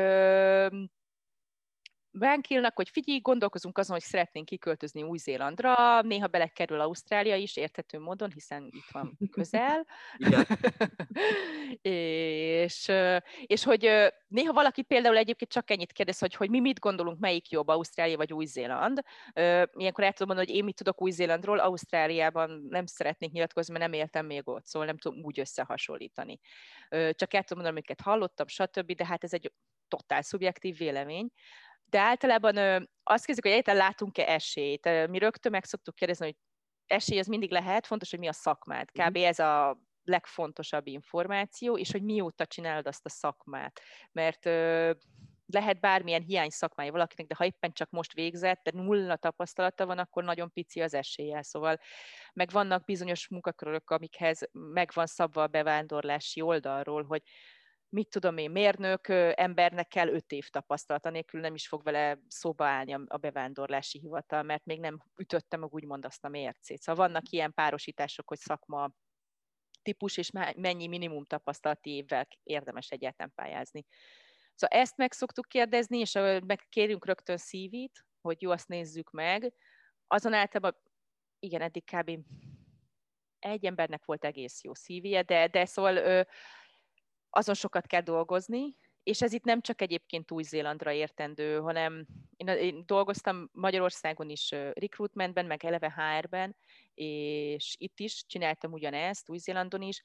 Vankilnak, 2.18 2.76
hogy 2.76 2.88
figyelj, 2.88 3.18
gondolkozunk 3.18 3.79
azon, 3.79 3.96
hogy 3.96 4.05
szeretnénk 4.05 4.46
kiköltözni 4.46 5.02
Új-Zélandra, 5.02 6.02
néha 6.02 6.26
belekerül 6.26 6.81
Ausztrália 6.81 7.37
is, 7.37 7.57
érthető 7.57 7.98
módon, 7.98 8.31
hiszen 8.33 8.68
itt 8.70 8.90
van 8.92 9.18
közel. 9.31 9.87
és, 11.83 12.92
és 13.46 13.64
hogy 13.64 13.90
néha 14.29 14.52
valaki 14.52 14.83
például 14.83 15.16
egyébként 15.16 15.50
csak 15.50 15.70
ennyit 15.70 15.92
kérdez, 15.92 16.18
hogy, 16.18 16.35
hogy 16.35 16.50
mi 16.50 16.61
mit 16.61 16.79
gondolunk, 16.79 17.18
melyik 17.18 17.50
jobb, 17.50 17.68
Ausztrália 17.68 18.16
vagy 18.16 18.33
Új-Zéland. 18.33 19.00
Ilyenkor 19.72 20.05
el 20.05 20.12
tudom 20.12 20.26
mondani, 20.26 20.46
hogy 20.46 20.57
én 20.57 20.64
mit 20.64 20.76
tudok 20.76 21.02
Új-Zélandról, 21.02 21.59
Ausztráliában 21.59 22.66
nem 22.68 22.87
szeretnék 22.87 23.31
nyilatkozni, 23.31 23.72
mert 23.72 23.90
nem 23.90 24.00
éltem 24.00 24.26
még 24.26 24.48
ott, 24.48 24.66
szóval 24.66 24.88
nem 24.88 24.98
tudom 24.98 25.24
úgy 25.24 25.40
összehasonlítani. 25.40 26.38
Csak 26.88 27.35
el 27.35 27.42
tudom 27.42 27.62
mondani, 27.62 27.68
amiket 27.68 28.00
hallottam, 28.00 28.46
stb., 28.46 28.92
de 28.92 29.07
hát 29.07 29.24
ez 29.24 29.33
egy 29.33 29.52
totál 29.88 30.22
szubjektív 30.22 30.76
vélemény 30.76 31.31
de 31.90 32.01
általában 32.01 32.57
azt 33.03 33.25
kezdjük, 33.25 33.44
hogy 33.44 33.51
egyáltalán 33.51 33.81
látunk-e 33.81 34.33
esélyt. 34.33 35.09
Mi 35.09 35.18
rögtön 35.18 35.53
meg 35.53 35.64
szoktuk 35.64 35.94
kérdezni, 35.94 36.25
hogy 36.25 36.37
esély 36.87 37.18
az 37.18 37.27
mindig 37.27 37.51
lehet, 37.51 37.87
fontos, 37.87 38.11
hogy 38.11 38.18
mi 38.18 38.29
a 38.29 38.33
szakmád. 38.33 38.88
Mhm. 38.92 39.09
Kb. 39.09 39.16
ez 39.16 39.38
a 39.38 39.79
legfontosabb 40.05 40.87
információ, 40.87 41.79
és 41.79 41.92
hogy 41.92 42.03
mióta 42.03 42.46
csinálod 42.46 42.87
azt 42.87 43.05
a 43.05 43.09
szakmát. 43.09 43.81
Mert 44.12 44.44
lehet 45.46 45.81
bármilyen 45.81 46.22
hiány 46.22 46.49
szakmája 46.49 46.92
valakinek, 46.92 47.27
de 47.27 47.35
ha 47.38 47.44
éppen 47.44 47.72
csak 47.72 47.90
most 47.90 48.12
végzett, 48.12 48.62
de 48.62 48.70
nulla 48.75 49.16
tapasztalata 49.16 49.87
van, 49.87 49.99
akkor 49.99 50.25
nagyon 50.25 50.53
pici 50.53 50.81
az 50.81 50.94
esélye. 50.94 51.42
Szóval 51.42 51.79
meg 52.33 52.51
vannak 52.51 52.85
bizonyos 52.85 53.29
munkakörök, 53.29 53.90
amikhez 53.90 54.40
megvan 54.53 55.07
szabva 55.07 55.42
a 55.42 55.46
bevándorlási 55.46 56.40
oldalról, 56.40 57.05
hogy 57.05 57.22
mit 57.96 58.09
tudom 58.09 58.37
én, 58.37 58.50
mérnök 58.50 59.09
embernek 59.35 59.88
kell 59.88 60.09
öt 60.09 60.32
év 60.32 60.48
tapasztalata 60.48 61.11
nélkül 61.11 61.40
nem 61.40 61.54
is 61.54 61.68
fog 61.68 61.82
vele 61.82 62.18
szóba 62.28 62.66
állni 62.66 62.92
a 63.06 63.16
bevándorlási 63.16 63.98
hivatal, 63.98 64.42
mert 64.42 64.64
még 64.64 64.80
nem 64.80 65.02
ütötte 65.16 65.56
meg 65.56 65.74
úgymond 65.74 66.04
azt 66.04 66.24
a 66.24 66.28
mércét. 66.28 66.80
Szóval 66.82 67.06
vannak 67.06 67.30
ilyen 67.30 67.54
párosítások, 67.54 68.28
hogy 68.28 68.38
szakma 68.38 68.90
típus 69.82 70.16
és 70.16 70.30
mennyi 70.56 70.87
minimum 70.87 71.24
tapasztalati 71.24 71.90
évvel 71.90 72.26
érdemes 72.42 72.90
egyáltalán 72.90 73.32
pályázni. 73.35 73.85
Szóval 74.54 74.78
ezt 74.78 74.96
meg 74.96 75.12
szoktuk 75.12 75.48
kérdezni, 75.48 75.98
és 75.98 76.12
megkérünk 76.46 77.06
rögtön 77.06 77.37
szívít, 77.37 78.04
hogy 78.20 78.42
jó, 78.42 78.50
azt 78.50 78.68
nézzük 78.68 79.11
meg. 79.11 79.52
Azon 80.06 80.32
általában, 80.32 80.80
igen, 81.38 81.61
eddig 81.61 81.85
kb. 81.85 82.18
egy 83.38 83.64
embernek 83.64 84.04
volt 84.04 84.24
egész 84.24 84.62
jó 84.62 84.74
szívje, 84.74 85.22
de, 85.22 85.46
de 85.46 85.64
szóval 85.64 86.26
azon 87.37 87.55
sokat 87.55 87.87
kell 87.87 88.01
dolgozni, 88.01 88.77
és 89.03 89.22
ez 89.22 89.33
itt 89.33 89.44
nem 89.44 89.61
csak 89.61 89.81
egyébként 89.81 90.31
Új-Zélandra 90.31 90.92
értendő, 90.92 91.59
hanem 91.59 92.07
én, 92.37 92.49
én 92.49 92.83
dolgoztam 92.87 93.49
Magyarországon 93.53 94.29
is 94.29 94.51
recruitmentben, 94.72 95.46
meg 95.46 95.64
eleve 95.64 95.94
HR-ben, 95.96 96.57
és 96.94 97.75
itt 97.79 97.99
is 98.01 98.25
csináltam 98.27 98.72
ugyanezt, 98.72 99.29
Új-Zélandon 99.29 99.83
is, 99.83 100.05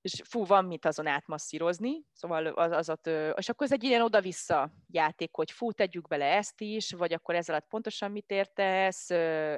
és 0.00 0.22
fú, 0.24 0.44
van 0.44 0.64
mit 0.64 0.84
azon 0.84 1.06
átmasszírozni, 1.06 2.04
szóval 2.12 2.46
az, 2.46 2.72
az 2.72 2.90
ott, 2.90 3.06
és 3.36 3.48
akkor 3.48 3.66
ez 3.66 3.72
egy 3.72 3.84
ilyen 3.84 4.02
oda-vissza 4.02 4.72
játék, 4.90 5.34
hogy 5.34 5.50
fú, 5.50 5.72
tegyük 5.72 6.08
bele 6.08 6.24
ezt 6.24 6.60
is, 6.60 6.92
vagy 6.92 7.12
akkor 7.12 7.34
ez 7.34 7.48
alatt 7.48 7.68
pontosan 7.68 8.10
mit 8.10 8.30
értesz, 8.30 9.10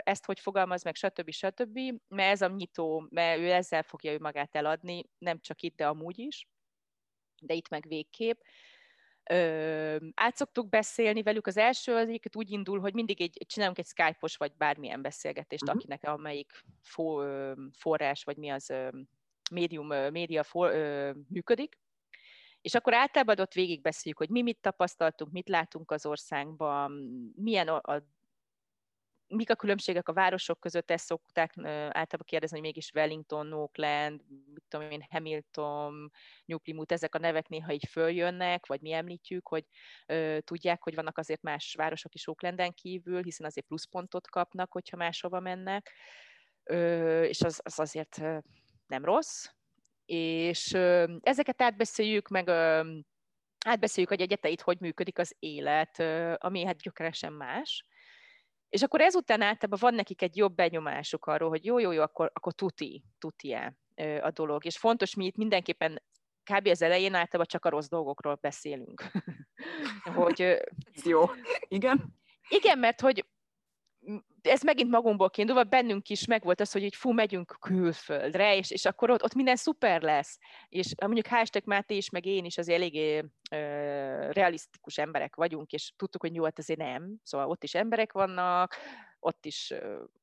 ezt 0.02 0.24
hogy 0.24 0.40
fogalmaz 0.40 0.84
meg, 0.84 0.94
stb. 0.94 1.30
stb. 1.30 1.78
Mert 2.08 2.32
ez 2.32 2.42
a 2.42 2.48
nyitó, 2.48 3.06
mert 3.10 3.40
ő 3.40 3.52
ezzel 3.52 3.82
fogja 3.82 4.12
ő 4.12 4.18
magát 4.18 4.56
eladni, 4.56 5.04
nem 5.18 5.40
csak 5.40 5.60
itt, 5.60 5.76
de 5.76 5.86
amúgy 5.86 6.18
is 6.18 6.46
de 7.40 7.54
itt 7.54 7.68
meg 7.68 7.84
végképp. 7.88 8.40
Ö, 9.30 9.96
át 10.14 10.36
szoktuk 10.36 10.68
beszélni 10.68 11.22
velük. 11.22 11.46
Az 11.46 11.56
első 11.56 11.94
az 11.94 12.18
úgy 12.34 12.50
indul, 12.50 12.80
hogy 12.80 12.94
mindig 12.94 13.20
egy, 13.20 13.44
csinálunk 13.46 13.78
egy 13.78 13.86
Skype-os 13.86 14.36
vagy 14.36 14.52
bármilyen 14.56 15.02
beszélgetést, 15.02 15.62
uh-huh. 15.62 15.78
akinek 15.78 16.04
amelyik 16.04 16.64
forrás, 17.72 18.24
vagy 18.24 18.36
mi 18.36 18.48
az 18.48 18.72
médium, 19.50 19.86
média 19.86 20.42
for, 20.42 20.72
működik. 21.28 21.78
És 22.60 22.74
akkor 22.74 22.94
általában 22.94 23.40
ott 23.40 23.52
végigbeszéljük, 23.52 24.18
hogy 24.18 24.28
mi 24.28 24.42
mit 24.42 24.58
tapasztaltunk, 24.60 25.32
mit 25.32 25.48
látunk 25.48 25.90
az 25.90 26.06
országban, 26.06 26.92
milyen 27.36 27.68
a, 27.68 27.94
a 27.94 28.02
mik 29.28 29.50
a 29.50 29.54
különbségek 29.54 30.08
a 30.08 30.12
városok 30.12 30.60
között, 30.60 30.90
ezt 30.90 31.04
szokták 31.04 31.52
általában 31.56 32.24
kérdezni, 32.24 32.56
hogy 32.56 32.66
mégis 32.66 32.90
Wellington, 32.94 33.52
Oakland, 33.52 34.20
mit 34.28 34.64
tudom 34.68 34.90
én, 34.90 35.06
Hamilton, 35.10 36.10
New 36.44 36.58
Plymouth, 36.58 36.92
ezek 36.92 37.14
a 37.14 37.18
nevek 37.18 37.48
néha 37.48 37.72
így 37.72 37.86
följönnek, 37.90 38.66
vagy 38.66 38.80
mi 38.80 38.92
említjük, 38.92 39.48
hogy 39.48 39.64
ö, 40.06 40.38
tudják, 40.44 40.82
hogy 40.82 40.94
vannak 40.94 41.18
azért 41.18 41.42
más 41.42 41.74
városok 41.78 42.14
is 42.14 42.28
Oaklanden 42.28 42.72
kívül, 42.72 43.22
hiszen 43.22 43.46
azért 43.46 43.66
pluszpontot 43.66 44.30
kapnak, 44.30 44.72
hogyha 44.72 44.96
máshova 44.96 45.40
mennek, 45.40 45.92
ö, 46.64 47.22
és 47.22 47.40
az, 47.40 47.60
az 47.64 47.78
azért 47.78 48.20
nem 48.86 49.04
rossz. 49.04 49.46
És 50.04 50.72
ö, 50.72 51.16
ezeket 51.20 51.62
átbeszéljük, 51.62 52.28
meg 52.28 52.48
ö, 52.48 52.92
átbeszéljük, 53.66 54.10
hogy 54.10 54.20
egyeteit 54.20 54.60
hogy 54.60 54.80
működik 54.80 55.18
az 55.18 55.36
élet, 55.38 55.98
ö, 55.98 56.34
ami 56.38 56.64
hát 56.64 56.76
gyökeresen 56.76 57.32
más 57.32 57.86
és 58.68 58.82
akkor 58.82 59.00
ezután 59.00 59.40
általában 59.40 59.78
van 59.82 59.94
nekik 59.94 60.22
egy 60.22 60.36
jobb 60.36 60.54
benyomásuk 60.54 61.26
arról, 61.26 61.48
hogy 61.48 61.64
jó, 61.64 61.78
jó, 61.78 61.90
jó, 61.90 62.02
akkor, 62.02 62.30
akkor 62.34 62.52
tuti, 62.52 63.04
tuti 63.18 63.52
a 64.20 64.30
dolog. 64.30 64.64
És 64.64 64.78
fontos, 64.78 65.14
mi 65.14 65.24
itt 65.24 65.36
mindenképpen 65.36 66.02
kb. 66.44 66.66
az 66.66 66.82
elején 66.82 67.14
általában 67.14 67.46
csak 67.46 67.64
a 67.64 67.68
rossz 67.68 67.88
dolgokról 67.88 68.38
beszélünk. 68.40 69.02
hogy, 70.14 70.56
jó, 71.04 71.24
igen? 71.68 72.16
Igen, 72.48 72.78
mert 72.78 73.00
hogy 73.00 73.26
ez 74.48 74.62
megint 74.62 74.90
magunkból 74.90 75.30
kiindulva, 75.30 75.64
bennünk 75.64 76.08
is 76.08 76.26
megvolt 76.26 76.60
az, 76.60 76.72
hogy 76.72 76.82
így 76.82 76.94
fú, 76.96 77.12
megyünk 77.12 77.56
külföldre, 77.60 78.56
és, 78.56 78.70
és 78.70 78.84
akkor 78.84 79.10
ott, 79.10 79.22
ott 79.22 79.34
minden 79.34 79.56
szuper 79.56 80.02
lesz. 80.02 80.38
És 80.68 80.94
mondjuk 81.00 81.26
hashtag 81.26 81.62
Máté 81.66 81.96
is, 81.96 82.10
meg 82.10 82.26
én 82.26 82.44
is 82.44 82.58
az 82.58 82.68
eléggé 82.68 83.24
ö, 83.50 83.56
realisztikus 84.32 84.98
emberek 84.98 85.36
vagyunk, 85.36 85.72
és 85.72 85.92
tudtuk, 85.96 86.20
hogy 86.20 86.32
nyugat 86.32 86.58
azért 86.58 86.78
nem. 86.78 87.16
Szóval 87.22 87.48
ott 87.48 87.62
is 87.62 87.74
emberek 87.74 88.12
vannak, 88.12 88.76
ott 89.20 89.44
is 89.44 89.74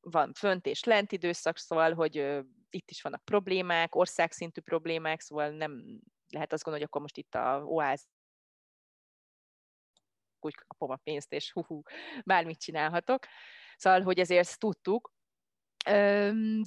van 0.01 0.33
fönt 0.33 0.65
és 0.65 0.83
lent 0.83 1.11
időszak, 1.11 1.57
szóval, 1.57 1.93
hogy 1.93 2.15
itt 2.69 2.91
is 2.91 3.01
vannak 3.01 3.25
problémák, 3.25 3.95
országszintű 3.95 4.61
problémák, 4.61 5.21
szóval 5.21 5.49
nem 5.49 5.99
lehet 6.29 6.53
azt 6.53 6.63
gondolni, 6.63 6.79
hogy 6.79 6.83
akkor 6.83 7.01
most 7.01 7.17
itt 7.17 7.35
a 7.35 7.63
oáz 7.65 8.07
úgy 10.39 10.55
kapom 10.67 10.89
a 10.89 10.95
pénzt, 10.95 11.33
és 11.33 11.51
hú, 11.51 11.81
bármit 12.25 12.59
csinálhatok. 12.59 13.25
Szóval, 13.77 14.01
hogy 14.01 14.19
ezért 14.19 14.39
ezt 14.39 14.59
tudtuk, 14.59 15.13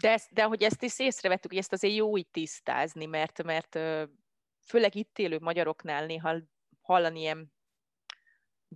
de, 0.01 0.21
de 0.31 0.42
hogy 0.42 0.62
ezt 0.62 0.83
is 0.83 0.99
észrevettük, 0.99 1.51
hogy 1.51 1.61
ezt 1.61 1.73
azért 1.73 1.94
jó 1.94 2.16
így 2.16 2.29
tisztázni, 2.31 3.07
mert, 3.07 3.42
mert 3.42 3.79
főleg 4.66 4.94
itt 4.94 5.18
élő 5.18 5.38
magyaroknál 5.40 6.07
néha 6.07 6.37
hallani 6.81 7.21
ilyen 7.21 7.53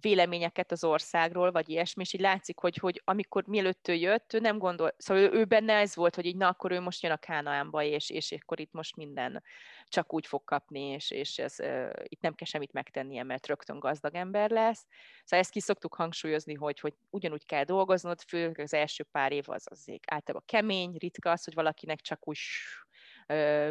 véleményeket 0.00 0.72
az 0.72 0.84
országról, 0.84 1.50
vagy 1.50 1.68
ilyesmi, 1.68 2.02
és 2.02 2.12
így 2.12 2.20
látszik, 2.20 2.58
hogy, 2.58 2.76
hogy 2.76 3.02
amikor 3.04 3.46
mielőtt 3.46 3.88
ő 3.88 3.94
jött, 3.94 4.32
ő 4.32 4.38
nem 4.38 4.58
gondol, 4.58 4.94
szóval 4.96 5.22
ő, 5.22 5.30
ő 5.32 5.44
benne 5.44 5.72
ez 5.72 5.96
volt, 5.96 6.14
hogy 6.14 6.26
így 6.26 6.36
na, 6.36 6.48
akkor 6.48 6.70
ő 6.70 6.80
most 6.80 7.02
jön 7.02 7.12
a 7.12 7.16
Kánaánba, 7.16 7.82
és, 7.82 8.10
és 8.10 8.32
akkor 8.40 8.60
itt 8.60 8.72
most 8.72 8.96
minden 8.96 9.42
csak 9.88 10.14
úgy 10.14 10.26
fog 10.26 10.44
kapni, 10.44 10.80
és, 10.80 11.10
és 11.10 11.38
ez, 11.38 11.54
uh, 11.58 11.92
itt 12.02 12.20
nem 12.20 12.34
kell 12.34 12.46
semmit 12.46 12.72
megtennie, 12.72 13.22
mert 13.22 13.46
rögtön 13.46 13.78
gazdag 13.78 14.14
ember 14.14 14.50
lesz. 14.50 14.86
Szóval 15.24 15.38
ezt 15.38 15.50
ki 15.50 15.60
szoktuk 15.60 15.94
hangsúlyozni, 15.94 16.54
hogy, 16.54 16.80
hogy 16.80 16.94
ugyanúgy 17.10 17.46
kell 17.46 17.64
dolgoznod, 17.64 18.20
főleg 18.22 18.58
az 18.58 18.74
első 18.74 19.04
pár 19.04 19.32
év 19.32 19.44
az 19.50 19.66
azért 19.70 20.12
általában 20.12 20.46
kemény, 20.46 20.94
ritka 20.98 21.30
az, 21.30 21.44
hogy 21.44 21.54
valakinek 21.54 22.00
csak 22.00 22.28
úgy 22.28 22.38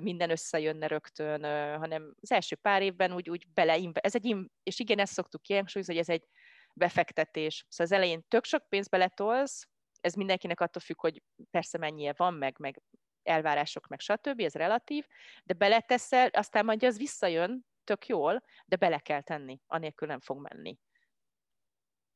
minden 0.02 0.30
összejönne 0.30 0.88
rögtön, 0.88 1.44
hanem 1.80 2.14
az 2.22 2.32
első 2.32 2.56
pár 2.56 2.82
évben 2.82 3.14
úgy, 3.14 3.30
úgy 3.30 3.48
bele, 3.54 3.90
ez 3.94 4.16
egy, 4.16 4.36
és 4.64 4.80
igen, 4.80 5.00
ezt 5.00 5.14
szoktuk 5.14 5.42
kihangsúlyozni, 5.42 5.94
hogy 5.94 6.04
ez 6.04 6.10
egy 6.10 6.28
befektetés. 6.74 7.66
Szóval 7.70 7.86
az 7.86 7.92
elején 7.92 8.26
tök 8.28 8.46
sok 8.46 8.70
pénz 8.70 8.88
beletolsz, 8.88 9.68
ez 10.02 10.14
mindenkinek 10.14 10.60
attól 10.60 10.82
függ, 10.82 11.00
hogy 11.00 11.22
persze 11.52 11.78
mennyie 11.78 12.14
van, 12.18 12.34
meg, 12.34 12.56
meg 12.60 12.82
elvárások, 13.24 13.88
meg 13.88 14.00
stb., 14.00 14.40
ez 14.40 14.54
relatív, 14.54 15.06
de 15.44 15.54
beleteszel, 15.54 16.28
aztán 16.28 16.66
majd 16.66 16.84
az 16.84 16.98
visszajön, 16.98 17.66
tök 17.84 18.08
jól, 18.08 18.44
de 18.66 18.76
bele 18.76 19.00
kell 19.00 19.22
tenni, 19.22 19.60
anélkül 19.68 20.08
nem 20.08 20.20
fog 20.20 20.42
menni. 20.42 20.78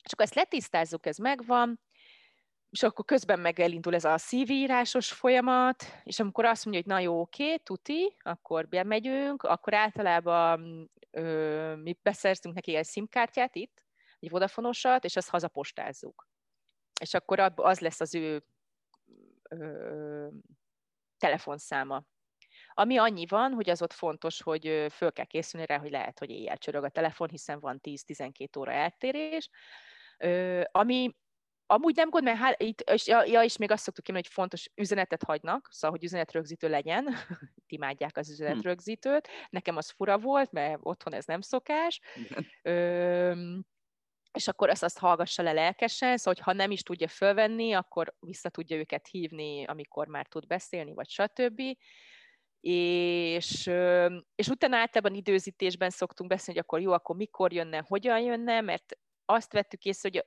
És 0.04 0.12
akkor 0.12 0.26
ezt 0.26 0.36
letisztázzuk, 0.36 1.06
ez 1.06 1.18
megvan, 1.18 1.80
és 2.76 2.84
akkor 2.84 3.06
közben 3.06 3.40
meg 3.40 3.60
elindul 3.60 3.96
ez 3.96 4.04
a 4.04 4.18
szívírásos 4.18 5.12
folyamat, 5.12 5.86
és 6.04 6.20
amikor 6.20 6.46
azt 6.46 6.66
mondja, 6.66 6.84
hogy 6.84 6.92
na 6.92 7.00
jó, 7.00 7.20
oké, 7.20 7.58
tuti, 7.58 8.16
akkor 8.20 8.68
bemegyünk, 8.68 9.44
akkor 9.44 9.74
általában 9.74 10.92
ö, 11.12 11.76
mi 11.76 11.98
beszerzünk 12.02 12.56
neki 12.56 12.76
egy 12.76 12.86
szimkártyát 12.86 13.56
itt, 13.56 13.86
egy 14.20 14.30
vodafonosat, 14.30 15.04
és 15.04 15.16
azt 15.16 15.30
hazapostázzuk. 15.30 16.28
És 17.02 17.14
akkor 17.14 17.40
az 17.56 17.80
lesz 17.80 18.00
az 18.00 18.16
ő 18.16 18.46
ö, 19.50 20.28
telefonszáma. 21.18 22.04
Ami 22.74 22.98
annyi 22.98 23.26
van, 23.26 23.54
hogy 23.54 23.70
az 23.70 23.82
ott 23.82 23.94
fontos, 23.94 24.42
hogy 24.42 24.88
föl 24.92 25.12
kell 25.12 25.26
készülni 25.26 25.66
rá, 25.66 25.78
hogy 25.78 25.92
lehet, 25.92 26.20
hogy 26.20 26.30
éjjel 26.30 26.58
csörög 26.58 26.84
a 26.84 26.90
telefon, 26.90 27.30
hiszen 27.30 27.60
van 27.60 27.80
10-12 27.84 28.58
óra 28.58 28.72
eltérés. 28.72 29.50
Ö, 30.18 30.62
ami 30.72 31.16
Amúgy 31.68 31.96
nem 31.96 32.10
gond, 32.10 32.24
mert 32.24 32.38
hál, 32.38 32.56
itt, 32.58 32.80
és, 32.80 33.08
ja, 33.08 33.24
ja, 33.24 33.44
és 33.44 33.58
még 33.58 33.72
azt 33.72 33.84
szoktuk 33.84 34.04
kívánni, 34.04 34.24
hogy 34.26 34.34
fontos 34.34 34.70
üzenetet 34.76 35.24
hagynak, 35.24 35.68
szóval, 35.72 35.98
hogy 35.98 36.06
üzenetrögzítő 36.06 36.70
legyen. 36.70 37.08
itt 37.56 37.72
imádják 37.72 38.18
az 38.18 38.28
hm. 38.28 38.32
üzenetrögzítőt. 38.34 39.28
Nekem 39.50 39.78
az 39.78 39.90
fura 39.90 40.18
volt, 40.18 40.52
mert 40.52 40.80
otthon 40.82 41.14
ez 41.14 41.26
nem 41.26 41.42
szokás. 41.42 42.00
Ö, 42.62 43.58
és 44.36 44.48
akkor 44.48 44.70
ezt 44.70 44.84
azt 44.84 45.00
hallgassa 45.00 45.44
le 45.44 45.52
lelkesen, 45.52 46.18
szóval, 46.18 46.34
hogy 46.34 46.44
ha 46.44 46.54
nem 46.54 46.72
is 46.72 46.82
tudja 46.82 47.08
fölvenni, 47.08 47.74
akkor 47.74 48.16
vissza 48.20 48.50
tudja 48.50 48.78
őket 48.78 49.08
hívni, 49.08 49.66
amikor 49.66 50.08
már 50.08 50.28
tud 50.28 50.48
beszélni, 50.48 50.94
vagy 50.94 51.10
stb. 51.10 51.62
És, 52.60 53.72
és 54.36 54.48
utána 54.48 54.78
általában 54.78 55.18
időzítésben 55.18 55.90
szoktunk 55.90 56.30
beszélni, 56.30 56.60
hogy 56.60 56.68
akkor 56.68 56.82
jó, 56.82 56.92
akkor 56.92 57.16
mikor 57.16 57.54
jönne, 57.54 57.84
hogyan 57.88 58.20
jönne, 58.20 58.62
mert 58.62 58.98
azt 59.26 59.54
vettük 59.54 59.84
észre, 59.84 60.10
hogy 60.12 60.26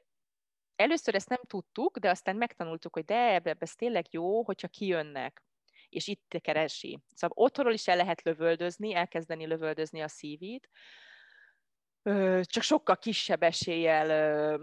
először 0.78 1.14
ezt 1.14 1.28
nem 1.28 1.40
tudtuk, 1.46 1.98
de 1.98 2.10
aztán 2.10 2.36
megtanultuk, 2.36 2.94
hogy 2.94 3.04
de 3.04 3.34
ebbe, 3.34 3.56
ez 3.58 3.74
tényleg 3.74 4.06
jó, 4.10 4.44
hogyha 4.44 4.68
kijönnek, 4.68 5.42
és 5.88 6.06
itt 6.06 6.38
keresi. 6.40 6.98
Szóval 7.14 7.44
otthonról 7.44 7.74
is 7.74 7.88
el 7.88 7.96
lehet 7.96 8.22
lövöldözni, 8.22 8.94
elkezdeni 8.94 9.46
lövöldözni 9.46 10.00
a 10.00 10.08
szívét, 10.08 10.68
csak 12.42 12.62
sokkal 12.62 12.96
kisebb 12.96 13.42
eséllyel 13.42 14.60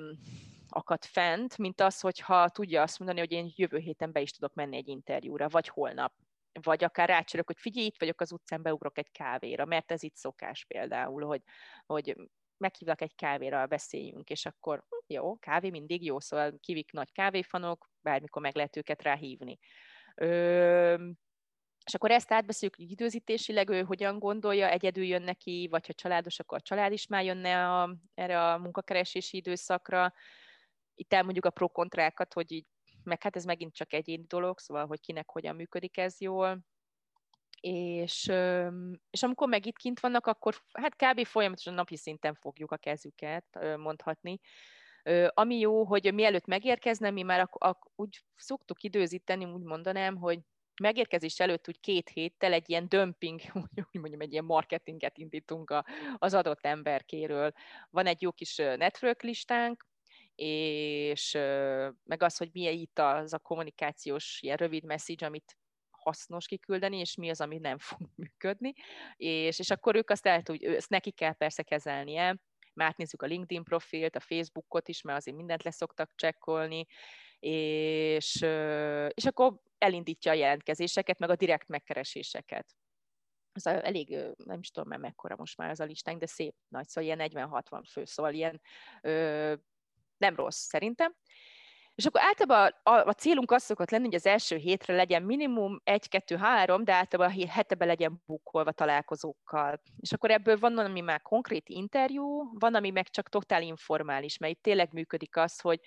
akad 0.69 1.05
fent, 1.05 1.57
mint 1.57 1.81
az, 1.81 1.99
hogyha 1.99 2.49
tudja 2.49 2.81
azt 2.81 2.99
mondani, 2.99 3.19
hogy 3.19 3.31
én 3.31 3.51
jövő 3.55 3.77
héten 3.77 4.11
be 4.11 4.21
is 4.21 4.31
tudok 4.31 4.53
menni 4.53 4.75
egy 4.75 4.87
interjúra, 4.87 5.49
vagy 5.49 5.67
holnap. 5.67 6.13
Vagy 6.61 6.83
akár 6.83 7.09
rácsörök, 7.09 7.47
hogy 7.47 7.59
figyelj, 7.59 7.85
itt 7.85 7.99
vagyok 7.99 8.21
az 8.21 8.31
utcán, 8.31 8.61
beugrok 8.61 8.97
egy 8.97 9.11
kávéra, 9.11 9.65
mert 9.65 9.91
ez 9.91 10.03
itt 10.03 10.15
szokás 10.15 10.65
például, 10.65 11.23
hogy, 11.23 11.41
hogy 11.85 12.15
meghívlak 12.57 13.01
egy 13.01 13.15
kávéra, 13.15 13.65
beszéljünk, 13.65 14.29
és 14.29 14.45
akkor 14.45 14.83
hm, 14.89 15.13
jó, 15.13 15.39
kávé 15.39 15.69
mindig 15.69 16.03
jó, 16.03 16.19
szóval 16.19 16.59
kivik 16.59 16.91
nagy 16.91 17.11
kávéfanok, 17.11 17.89
bármikor 18.01 18.41
meg 18.41 18.55
lehet 18.55 18.77
őket 18.77 19.01
ráhívni. 19.01 19.59
Ö, 20.15 21.07
és 21.85 21.93
akkor 21.93 22.11
ezt 22.11 22.31
átbeszéljük 22.31 22.91
időzítésileg, 22.91 23.69
ő 23.69 23.83
hogyan 23.83 24.19
gondolja, 24.19 24.69
egyedül 24.69 25.03
jön 25.03 25.21
neki, 25.21 25.67
vagy 25.71 25.87
ha 25.87 25.93
családos, 25.93 26.39
akkor 26.39 26.57
a 26.57 26.61
család 26.61 26.91
is 26.91 27.07
már 27.07 27.23
jönne 27.23 27.71
a, 27.71 27.95
erre 28.13 28.51
a 28.51 28.57
munkakeresési 28.57 29.37
időszakra. 29.37 30.13
Itt 30.95 31.13
elmondjuk 31.13 31.45
a 31.45 31.49
pro-kontrákat, 31.49 32.33
hogy 32.33 32.51
így, 32.51 32.65
meg 33.03 33.23
hát 33.23 33.35
ez 33.35 33.45
megint 33.45 33.75
csak 33.75 33.93
egyéni 33.93 34.25
dolog, 34.27 34.59
szóval, 34.59 34.85
hogy 34.85 34.99
kinek 34.99 35.29
hogyan 35.29 35.55
működik 35.55 35.97
ez 35.97 36.21
jól 36.21 36.65
és, 37.67 38.31
és 39.09 39.23
amikor 39.23 39.47
meg 39.47 39.65
itt 39.65 39.77
kint 39.77 39.99
vannak, 39.99 40.27
akkor 40.27 40.55
hát 40.73 40.95
kb. 40.95 41.25
folyamatosan 41.25 41.73
napi 41.73 41.97
szinten 41.97 42.33
fogjuk 42.33 42.71
a 42.71 42.77
kezüket, 42.77 43.45
mondhatni. 43.77 44.39
Ami 45.27 45.59
jó, 45.59 45.83
hogy 45.83 46.13
mielőtt 46.13 46.45
megérkezne, 46.45 47.09
mi 47.09 47.21
már 47.21 47.39
ak- 47.39 47.63
ak- 47.63 47.91
úgy 47.95 48.23
szoktuk 48.35 48.83
időzíteni, 48.83 49.45
úgy 49.45 49.63
mondanám, 49.63 50.15
hogy 50.15 50.39
megérkezés 50.81 51.39
előtt 51.39 51.67
úgy 51.67 51.79
két 51.79 52.09
héttel 52.09 52.53
egy 52.53 52.69
ilyen 52.69 52.89
dömping, 52.89 53.41
úgy 53.91 53.99
mondjam, 53.99 54.21
egy 54.21 54.31
ilyen 54.31 54.45
marketinget 54.45 55.17
indítunk 55.17 55.69
a, 55.69 55.85
az 56.17 56.33
adott 56.33 56.65
emberkéről. 56.65 57.51
Van 57.89 58.05
egy 58.05 58.21
jó 58.21 58.31
kis 58.31 58.55
network 58.55 59.21
listánk, 59.21 59.87
és 60.35 61.31
meg 62.03 62.23
az, 62.23 62.37
hogy 62.37 62.49
milyen 62.53 62.73
itt 62.73 62.99
az 62.99 63.33
a 63.33 63.39
kommunikációs 63.39 64.39
ilyen 64.41 64.57
rövid 64.57 64.83
message, 64.83 65.25
amit 65.25 65.57
hasznos 66.05 66.47
kiküldeni, 66.47 66.97
és 66.97 67.15
mi 67.15 67.29
az, 67.29 67.41
ami 67.41 67.57
nem 67.57 67.77
fog 67.87 67.99
működni, 68.15 68.73
és, 69.15 69.59
és 69.59 69.69
akkor 69.69 69.95
ők 69.95 70.09
azt 70.09 70.25
el 70.25 70.41
tud, 70.41 70.63
ezt 70.63 70.89
neki 70.89 71.11
kell 71.11 71.33
persze 71.33 71.63
kezelnie, 71.63 72.37
Már 72.73 72.87
átnézzük 72.87 73.21
a 73.21 73.25
LinkedIn 73.25 73.63
profilt, 73.63 74.15
a 74.15 74.19
Facebookot 74.19 74.87
is, 74.87 75.01
mert 75.01 75.17
azért 75.17 75.37
mindent 75.37 75.63
leszoktak 75.63 76.11
csekkolni, 76.15 76.85
és, 77.39 78.35
és 79.13 79.25
akkor 79.25 79.59
elindítja 79.77 80.31
a 80.31 80.35
jelentkezéseket, 80.35 81.19
meg 81.19 81.29
a 81.29 81.35
direkt 81.35 81.67
megkereséseket. 81.67 82.75
Az 83.53 83.67
elég, 83.67 84.17
nem 84.35 84.59
is 84.59 84.71
tudom 84.71 84.89
már 84.89 84.99
mekkora 84.99 85.35
most 85.37 85.57
már 85.57 85.69
az 85.69 85.79
a 85.79 85.83
listánk, 85.83 86.19
de 86.19 86.25
szép 86.25 86.55
nagy, 86.67 86.87
szóval 86.87 87.09
ilyen 87.09 87.49
40-60 87.49 87.83
fő, 87.91 88.05
szóval 88.05 88.33
ilyen 88.33 88.61
ö, 89.01 89.53
nem 90.17 90.35
rossz 90.35 90.67
szerintem. 90.67 91.15
És 91.95 92.05
akkor 92.05 92.21
általában 92.21 92.71
a, 92.83 92.91
a 92.91 93.13
célunk 93.13 93.51
az 93.51 93.63
szokott 93.63 93.89
lenni, 93.89 94.05
hogy 94.05 94.15
az 94.15 94.25
első 94.25 94.55
hétre 94.55 94.95
legyen 94.95 95.23
minimum 95.23 95.81
egy-kettő-három, 95.83 96.83
de 96.83 96.93
általában 96.93 97.35
a 97.39 97.51
hetebe 97.51 97.85
legyen 97.85 98.21
bukolva 98.25 98.71
találkozókkal. 98.71 99.81
És 99.99 100.11
akkor 100.11 100.31
ebből 100.31 100.57
van, 100.57 100.77
ami 100.77 101.01
már 101.01 101.21
konkrét 101.21 101.69
interjú, 101.69 102.57
van, 102.59 102.75
ami 102.75 102.89
meg 102.89 103.09
csak 103.09 103.29
totál 103.29 103.61
informális, 103.61 104.37
mert 104.37 104.53
itt 104.53 104.61
tényleg 104.61 104.93
működik 104.93 105.37
az, 105.37 105.59
hogy 105.59 105.79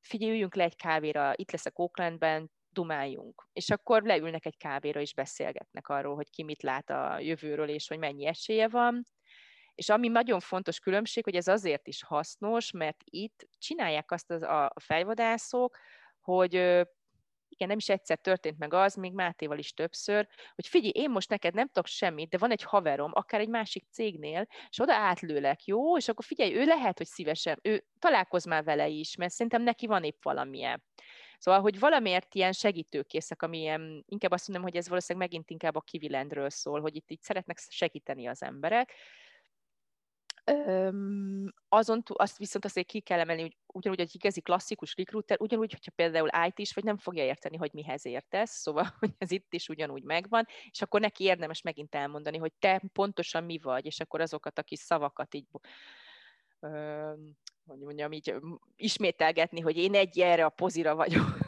figyeljünk 0.00 0.54
le 0.54 0.64
egy 0.64 0.76
kávéra, 0.76 1.32
itt 1.36 1.50
lesz 1.50 1.66
a 1.66 1.70
Oaklandben, 1.74 2.50
dumáljunk. 2.70 3.48
És 3.52 3.70
akkor 3.70 4.02
leülnek 4.02 4.46
egy 4.46 4.56
kávéra 4.56 5.00
és 5.00 5.14
beszélgetnek 5.14 5.88
arról, 5.88 6.14
hogy 6.14 6.30
ki 6.30 6.42
mit 6.42 6.62
lát 6.62 6.90
a 6.90 7.18
jövőről, 7.18 7.68
és 7.68 7.88
hogy 7.88 7.98
mennyi 7.98 8.26
esélye 8.26 8.68
van. 8.68 9.02
És 9.78 9.88
ami 9.88 10.08
nagyon 10.08 10.40
fontos 10.40 10.78
különbség, 10.78 11.24
hogy 11.24 11.34
ez 11.34 11.48
azért 11.48 11.86
is 11.86 12.02
hasznos, 12.02 12.70
mert 12.70 13.00
itt 13.04 13.48
csinálják 13.58 14.10
azt 14.10 14.30
az, 14.30 14.42
a 14.42 14.72
fejvadászok, 14.80 15.76
hogy 16.20 16.52
igen, 17.48 17.68
nem 17.68 17.76
is 17.76 17.88
egyszer 17.88 18.18
történt 18.18 18.58
meg 18.58 18.74
az, 18.74 18.94
még 18.94 19.12
Mátéval 19.12 19.58
is 19.58 19.72
többször, 19.72 20.28
hogy 20.54 20.66
figyelj, 20.66 20.92
én 20.94 21.10
most 21.10 21.30
neked 21.30 21.54
nem 21.54 21.66
tudok 21.66 21.86
semmit, 21.86 22.28
de 22.28 22.38
van 22.38 22.50
egy 22.50 22.62
haverom, 22.62 23.10
akár 23.14 23.40
egy 23.40 23.48
másik 23.48 23.84
cégnél, 23.90 24.46
és 24.68 24.80
oda 24.80 24.94
átlőlek, 24.94 25.64
jó? 25.64 25.96
És 25.96 26.08
akkor 26.08 26.24
figyelj, 26.24 26.54
ő 26.54 26.64
lehet, 26.64 26.98
hogy 26.98 27.06
szívesen, 27.06 27.58
ő 27.62 27.84
találkoz 27.98 28.44
már 28.44 28.64
vele 28.64 28.88
is, 28.88 29.16
mert 29.16 29.32
szerintem 29.32 29.62
neki 29.62 29.86
van 29.86 30.04
épp 30.04 30.22
valamilyen. 30.22 30.82
Szóval, 31.38 31.60
hogy 31.60 31.78
valamiért 31.78 32.34
ilyen 32.34 32.52
segítőkészek, 32.52 33.42
ami 33.42 33.58
ilyen, 33.58 34.04
inkább 34.08 34.32
azt 34.32 34.48
mondom, 34.48 34.66
hogy 34.66 34.76
ez 34.76 34.88
valószínűleg 34.88 35.28
megint 35.28 35.50
inkább 35.50 35.74
a 35.74 35.80
kivilendről 35.80 36.50
szól, 36.50 36.80
hogy 36.80 36.96
itt, 36.96 37.10
itt 37.10 37.22
szeretnek 37.22 37.58
segíteni 37.68 38.26
az 38.26 38.42
emberek, 38.42 38.94
Öm, 40.50 41.52
azon 41.68 42.02
túl, 42.02 42.16
azt 42.16 42.38
viszont 42.38 42.64
azért 42.64 42.86
ki 42.86 43.00
kell 43.00 43.18
emelni, 43.18 43.42
hogy 43.42 43.56
ugyanúgy 43.66 44.00
egy 44.00 44.14
igazi 44.14 44.40
klasszikus 44.40 44.94
recruiter, 44.96 45.40
ugyanúgy, 45.40 45.70
hogyha 45.70 45.90
például 45.94 46.28
IT 46.46 46.58
is 46.58 46.74
vagy 46.74 46.84
nem 46.84 46.96
fogja 46.96 47.24
érteni, 47.24 47.56
hogy 47.56 47.70
mihez 47.72 48.06
értesz, 48.06 48.50
szóval, 48.50 48.86
hogy 48.98 49.10
ez 49.18 49.30
itt 49.30 49.52
is 49.54 49.68
ugyanúgy 49.68 50.02
megvan, 50.02 50.46
és 50.70 50.82
akkor 50.82 51.00
neki 51.00 51.24
érdemes 51.24 51.62
megint 51.62 51.94
elmondani, 51.94 52.36
hogy 52.38 52.52
te 52.58 52.82
pontosan 52.92 53.44
mi 53.44 53.58
vagy, 53.58 53.86
és 53.86 54.00
akkor 54.00 54.20
azokat 54.20 54.58
a 54.58 54.62
kis 54.62 54.78
szavakat 54.78 55.34
így 55.34 55.46
öm, 56.60 57.36
hogy 57.66 57.78
mondjam, 57.78 58.12
így 58.12 58.34
ismételgetni, 58.76 59.60
hogy 59.60 59.76
én 59.76 59.94
egy 59.94 60.18
erre 60.18 60.44
a 60.44 60.48
pozira 60.48 60.94
vagyok, 60.94 61.38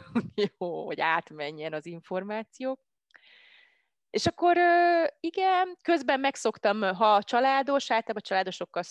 jó, 0.57 0.85
hogy 0.85 0.99
átmenjen 0.99 1.73
az 1.73 1.85
információk. 1.85 2.79
És 4.11 4.25
akkor 4.25 4.57
igen, 5.19 5.77
közben 5.81 6.19
megszoktam, 6.19 6.81
ha 6.81 7.23
családos, 7.23 7.91
általában 7.91 8.21
családosokkal 8.21 8.83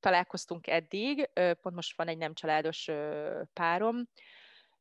találkoztunk 0.00 0.66
eddig, 0.66 1.30
pont 1.34 1.74
most 1.74 1.96
van 1.96 2.08
egy 2.08 2.18
nem 2.18 2.34
családos 2.34 2.88
párom, 3.52 4.08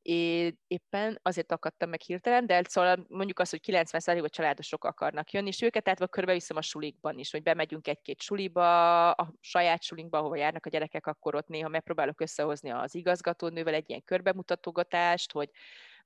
én 0.07 0.59
éppen 0.67 1.19
azért 1.21 1.51
akadtam 1.51 1.89
meg 1.89 2.01
hirtelen, 2.01 2.45
de 2.45 2.61
szóval 2.67 3.05
mondjuk 3.07 3.39
azt, 3.39 3.51
hogy 3.51 3.59
90 3.59 4.23
a 4.23 4.29
családosok 4.29 4.83
akarnak 4.83 5.31
jönni, 5.31 5.47
és 5.47 5.61
őket 5.61 5.87
átva 5.87 6.07
körbeviszem 6.07 6.57
a 6.57 6.61
sulikban 6.61 7.17
is, 7.17 7.31
hogy 7.31 7.43
bemegyünk 7.43 7.87
egy-két 7.87 8.21
suliba, 8.21 9.11
a 9.11 9.33
saját 9.39 9.83
sulinkba, 9.83 10.17
ahova 10.17 10.35
járnak 10.35 10.65
a 10.65 10.69
gyerekek, 10.69 11.07
akkor 11.07 11.35
ott 11.35 11.47
néha 11.47 11.67
megpróbálok 11.67 12.21
összehozni 12.21 12.69
az 12.69 12.95
igazgatónővel 12.95 13.73
egy 13.73 13.89
ilyen 13.89 14.03
körbemutatógatást, 14.03 15.31
hogy, 15.31 15.49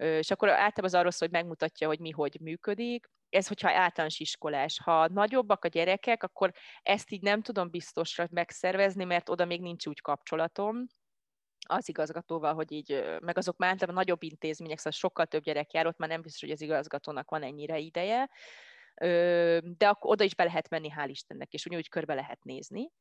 és 0.02 0.32
akkor 0.32 0.50
általában 0.50 0.84
az 0.84 0.94
arról 0.94 1.12
szól, 1.12 1.28
hogy 1.28 1.38
megmutatja, 1.38 1.88
hogy 1.88 2.00
mi 2.00 2.10
hogy 2.10 2.38
működik, 2.42 3.10
ez, 3.30 3.48
hogyha 3.48 3.70
általános 3.70 4.20
iskolás. 4.20 4.80
Ha 4.84 5.08
nagyobbak 5.08 5.66
a 5.66 5.68
gyerekek, 5.68 6.24
akkor 6.24 6.52
ezt 6.82 7.12
így 7.12 7.22
nem 7.22 7.42
tudom 7.42 7.70
biztosra 7.70 8.28
megszervezni, 8.32 9.04
mert 9.04 9.30
oda 9.30 9.46
még 9.46 9.62
nincs 9.62 9.88
úgy 9.88 10.02
kapcsolatom, 10.02 10.86
az 11.68 11.90
igazgatóval, 11.90 12.54
hogy 12.54 12.72
így, 12.72 13.04
meg 13.20 13.38
azok 13.38 13.58
már 13.58 13.70
általában 13.70 14.02
nagyobb 14.02 14.24
intézmények, 14.24 14.78
szóval 14.78 14.92
sokkal 14.92 15.26
több 15.26 15.44
gyerek 15.44 15.72
jár, 15.72 15.88
ott 15.88 15.98
már 15.98 16.10
nem 16.10 16.22
biztos, 16.22 16.42
hogy 16.42 16.52
az 16.52 16.62
igazgatónak 16.62 17.30
van 17.30 17.44
ennyire 17.44 17.78
ideje, 17.78 18.30
de 19.78 19.88
akkor 19.88 20.12
oda 20.12 20.24
is 20.24 20.36
be 20.36 20.44
lehet 20.44 20.70
menni, 20.70 20.92
hál' 20.98 21.10
Istennek, 21.10 21.54
és 21.54 21.66
ugyanúgy 21.66 21.90
körbe 21.90 22.14
lehet 22.14 22.44
nézni. 22.44 22.92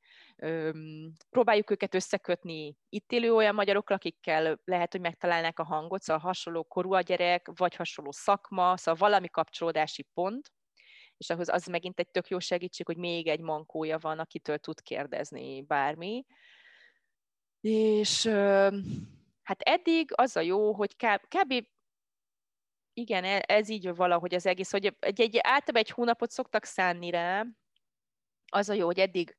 Próbáljuk 1.31 1.71
őket 1.71 1.95
összekötni 1.95 2.77
itt 2.89 3.13
élő 3.13 3.35
olyan 3.35 3.55
magyarokra, 3.55 3.95
akikkel 3.95 4.61
lehet, 4.65 4.93
hogy 4.93 5.01
megtalálnák 5.01 5.59
a 5.59 5.65
hangot, 5.65 6.03
szóval 6.03 6.23
hasonló 6.23 6.63
korú 6.63 6.93
a 6.93 7.01
gyerek, 7.01 7.51
vagy 7.55 7.75
hasonló 7.75 8.11
szakma, 8.13 8.77
szóval 8.77 9.09
valami 9.09 9.29
kapcsolódási 9.29 10.03
pont, 10.15 10.53
és 11.17 11.31
ahhoz 11.31 11.49
az 11.49 11.67
megint 11.67 11.99
egy 11.99 12.09
tök 12.09 12.29
jó 12.29 12.39
segítség, 12.39 12.87
hogy 12.87 12.97
még 12.97 13.27
egy 13.27 13.41
mankója 13.41 13.99
van, 13.99 14.19
akitől 14.19 14.59
tud 14.59 14.83
kérdezni 14.83 15.63
bármi. 15.63 16.25
És 17.61 18.27
hát 19.43 19.61
eddig 19.61 20.11
az 20.15 20.37
a 20.37 20.41
jó, 20.41 20.73
hogy 20.73 20.97
kb, 20.97 21.21
kb 21.29 21.67
igen, 23.01 23.25
e, 23.25 23.43
ez 23.47 23.69
így 23.69 23.95
valahogy 23.95 24.35
az 24.35 24.47
egész, 24.47 24.71
hogy 24.71 24.97
egy, 25.01 25.21
egy, 25.21 25.37
általában 25.37 25.83
egy 25.83 25.91
hónapot 25.91 26.31
szoktak 26.31 26.65
szánni 26.65 27.11
rá, 27.11 27.45
az 28.53 28.69
a 28.69 28.73
jó, 28.73 28.87
hogy 28.87 28.99
eddig 28.99 29.37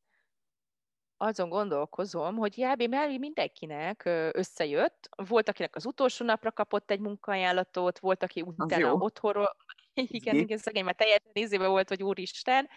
azon 1.17 1.49
gondolkozom, 1.49 2.35
hogy 2.35 2.57
jelbi 2.57 2.87
mellé 2.87 3.17
mindenkinek 3.17 4.01
összejött. 4.31 5.09
Volt, 5.27 5.49
akinek 5.49 5.75
az 5.75 5.85
utolsó 5.85 6.25
napra 6.25 6.51
kapott 6.51 6.91
egy 6.91 6.99
munkaajánlatot, 6.99 7.99
volt, 7.99 8.23
aki 8.23 8.41
utána 8.41 8.93
otthonról, 8.93 9.55
igen, 9.93 10.35
igen, 10.35 10.57
szegény, 10.57 10.83
mert 10.83 10.97
teljesen 10.97 11.31
nézébe 11.33 11.67
volt, 11.67 11.89
hogy 11.89 12.03
úristen, 12.03 12.69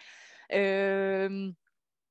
Ö, 0.47 1.25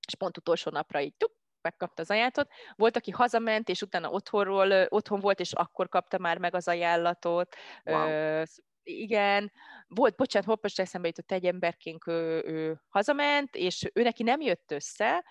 és 0.07 0.15
pont 0.19 0.37
utolsó 0.37 0.71
napra 0.71 1.01
így 1.01 1.15
tuk, 1.15 1.33
megkapta 1.65 2.03
az 2.03 2.11
ajánlatot. 2.11 2.49
Volt, 2.75 2.97
aki 2.97 3.11
hazament, 3.11 3.69
és 3.69 3.83
utána 3.83 4.11
otthonról, 4.11 4.87
otthon 4.89 5.21
volt, 5.21 5.41
és 5.41 5.53
akkor 5.53 5.89
kapta 5.89 6.19
már 6.19 6.39
meg 6.39 6.55
az 6.55 6.69
ajánlatot. 6.69 7.57
Wow. 7.85 8.09
Ö, 8.09 8.43
igen, 8.85 9.53
volt, 9.89 10.17
bocsánat, 10.17 10.49
hoppos 10.49 10.79
eszembe 10.79 11.07
jutott 11.07 11.33
egy 11.33 11.45
emberként 11.45 12.07
ő, 12.07 12.43
ő 12.47 12.81
hazament, 12.89 13.57
és 13.57 13.91
ő 13.93 14.03
neki 14.03 14.23
nem 14.23 14.41
jött 14.41 14.73
össze, 14.73 15.25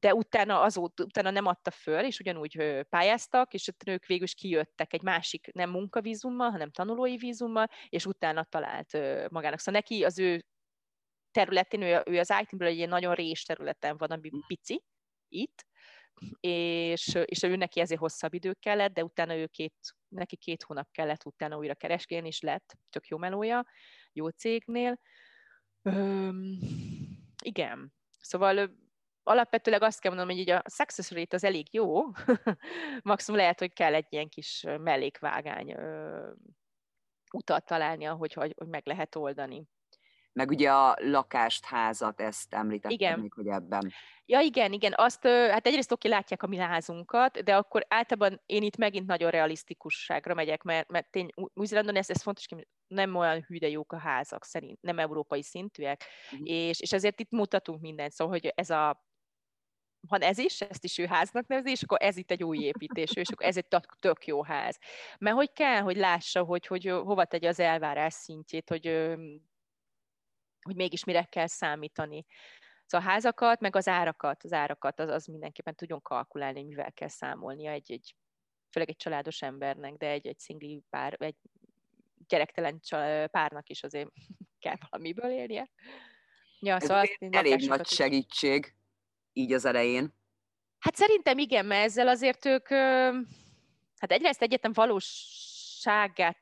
de 0.00 0.14
utána 0.14 0.60
azóta 0.60 1.02
utána 1.02 1.30
nem 1.30 1.46
adta 1.46 1.70
föl, 1.70 2.04
és 2.04 2.18
ugyanúgy 2.18 2.84
pályáztak, 2.88 3.54
és 3.54 3.68
ott 3.68 3.82
ők 3.86 4.06
végül 4.06 4.24
is 4.24 4.34
kijöttek 4.34 4.92
egy 4.92 5.02
másik, 5.02 5.52
nem 5.52 5.70
munkavízummal, 5.70 6.50
hanem 6.50 6.70
tanulói 6.70 7.16
vízummal, 7.16 7.66
és 7.88 8.06
utána 8.06 8.44
talált 8.44 8.92
magának. 9.30 9.58
Szóval 9.58 9.80
neki 9.80 10.04
az 10.04 10.18
ő 10.18 10.44
területén, 11.30 11.82
ő, 11.82 12.02
ő 12.06 12.18
az 12.18 12.34
IT-ből 12.40 12.68
egy 12.68 12.76
ilyen 12.76 12.88
nagyon 12.88 13.14
rés 13.14 13.42
területen 13.42 13.96
van, 13.96 14.10
ami 14.10 14.30
mm. 14.36 14.38
pici, 14.46 14.82
itt, 15.28 15.66
és, 16.40 17.18
és 17.24 17.42
ő 17.42 17.56
neki 17.56 17.80
ezért 17.80 18.00
hosszabb 18.00 18.34
idő 18.34 18.52
kellett, 18.52 18.92
de 18.92 19.04
utána 19.04 19.34
ő 19.34 19.46
két, 19.46 19.74
neki 20.08 20.36
két 20.36 20.62
hónap 20.62 20.90
kellett 20.90 21.24
utána 21.24 21.56
újra 21.56 21.74
keresgélni, 21.74 22.26
és 22.26 22.40
lett 22.40 22.76
tök 22.90 23.06
jó 23.06 23.16
melója, 23.16 23.66
jó 24.12 24.28
cégnél. 24.28 24.98
Üm, 25.82 26.58
igen, 27.42 27.92
szóval 28.20 28.70
alapvetőleg 29.22 29.82
azt 29.82 30.00
kell 30.00 30.10
mondanom, 30.10 30.34
hogy 30.36 30.46
így 30.46 30.54
a 30.54 30.62
success 30.70 31.10
rate 31.10 31.36
az 31.36 31.44
elég 31.44 31.74
jó, 31.74 32.02
maximum 33.02 33.40
lehet, 33.40 33.58
hogy 33.58 33.72
kell 33.72 33.94
egy 33.94 34.06
ilyen 34.08 34.28
kis 34.28 34.64
mellékvágány 34.80 35.74
utat 37.32 37.66
találni, 37.66 38.04
ahogy 38.04 38.32
hogy, 38.32 38.54
hogy 38.56 38.68
meg 38.68 38.86
lehet 38.86 39.14
oldani. 39.14 39.64
Meg 40.38 40.50
ugye 40.50 40.70
a 40.72 40.96
lakást, 41.00 41.64
házat, 41.64 42.20
ezt 42.20 42.54
említettem 42.54 42.96
igen. 42.96 43.20
még, 43.20 43.32
hogy 43.32 43.46
ebben. 43.46 43.92
Ja, 44.26 44.40
igen, 44.40 44.72
igen. 44.72 44.92
Azt, 44.96 45.26
hát 45.26 45.66
egyrészt 45.66 45.92
oké, 45.92 46.08
látják 46.08 46.42
a 46.42 46.46
mi 46.46 46.56
házunkat, 46.56 47.42
de 47.42 47.56
akkor 47.56 47.86
általában 47.88 48.40
én 48.46 48.62
itt 48.62 48.76
megint 48.76 49.06
nagyon 49.06 49.30
realisztikusságra 49.30 50.34
megyek, 50.34 50.62
mert, 50.62 50.90
mert 50.90 51.10
tény, 51.10 51.28
Új-Zélandon 51.54 51.96
ez, 51.96 52.10
ez 52.10 52.22
fontos, 52.22 52.46
hogy 52.48 52.66
nem 52.86 53.14
olyan 53.14 53.44
hű, 53.46 53.58
de 53.58 53.68
jók 53.68 53.92
a 53.92 53.98
házak 53.98 54.44
szerint, 54.44 54.82
nem 54.82 54.98
európai 54.98 55.42
szintűek, 55.42 56.04
uh-huh. 56.32 56.48
és, 56.48 56.80
és 56.80 56.92
ezért 56.92 57.20
itt 57.20 57.30
mutatunk 57.30 57.80
mindent, 57.80 58.12
szóval, 58.12 58.32
hogy 58.32 58.52
ez 58.54 58.70
a 58.70 59.06
van 60.08 60.20
ez 60.20 60.38
is, 60.38 60.60
ezt 60.60 60.84
is 60.84 60.98
ő 60.98 61.06
háznak 61.06 61.46
nevezi, 61.46 61.70
és 61.70 61.82
akkor 61.82 61.98
ez 62.00 62.16
itt 62.16 62.30
egy 62.30 62.44
új 62.44 62.58
építés, 62.58 63.12
és 63.12 63.28
akkor 63.28 63.46
ez 63.46 63.56
egy 63.56 63.66
tök 63.98 64.26
jó 64.26 64.42
ház. 64.42 64.78
Mert 65.18 65.36
hogy 65.36 65.52
kell, 65.52 65.80
hogy 65.80 65.96
lássa, 65.96 66.42
hogy, 66.42 66.66
hogy 66.66 66.84
hova 66.84 67.24
tegye 67.24 67.48
az 67.48 67.60
elvárás 67.60 68.12
szintjét, 68.12 68.68
hogy 68.68 69.16
hogy 70.62 70.76
mégis 70.76 71.04
mire 71.04 71.24
kell 71.24 71.46
számítani. 71.46 72.24
Szóval 72.86 73.06
a 73.06 73.10
házakat, 73.10 73.60
meg 73.60 73.76
az 73.76 73.88
árakat, 73.88 74.44
az 74.44 74.52
árakat, 74.52 75.00
az, 75.00 75.08
az 75.08 75.26
mindenképpen 75.26 75.74
tudjon 75.74 76.02
kalkulálni, 76.02 76.62
mivel 76.62 76.92
kell 76.92 77.08
számolnia 77.08 77.70
egy, 77.70 77.92
egy 77.92 78.14
főleg 78.70 78.88
egy 78.88 78.96
családos 78.96 79.42
embernek, 79.42 79.94
de 79.94 80.08
egy, 80.08 80.26
egy 80.26 80.38
szingli 80.38 80.82
pár, 80.90 81.16
egy 81.18 81.36
gyerektelen 82.28 82.80
párnak 83.30 83.68
is 83.68 83.82
azért 83.82 84.10
kell 84.64 84.76
valamiből 84.90 85.30
élnie. 85.30 85.70
Ja, 86.60 86.74
Ez 86.74 86.82
szóval 86.82 87.00
azt 87.00 87.16
elég 87.30 87.68
nagy 87.68 87.86
segítség, 87.86 88.74
így 89.32 89.52
az 89.52 89.64
elején. 89.64 90.16
Hát 90.78 90.96
szerintem 90.96 91.38
igen, 91.38 91.66
mert 91.66 91.84
ezzel 91.84 92.08
azért 92.08 92.44
ők, 92.44 92.68
hát 93.98 94.12
egyrészt 94.12 94.42
egyetem 94.42 94.72
valóságát 94.72 96.38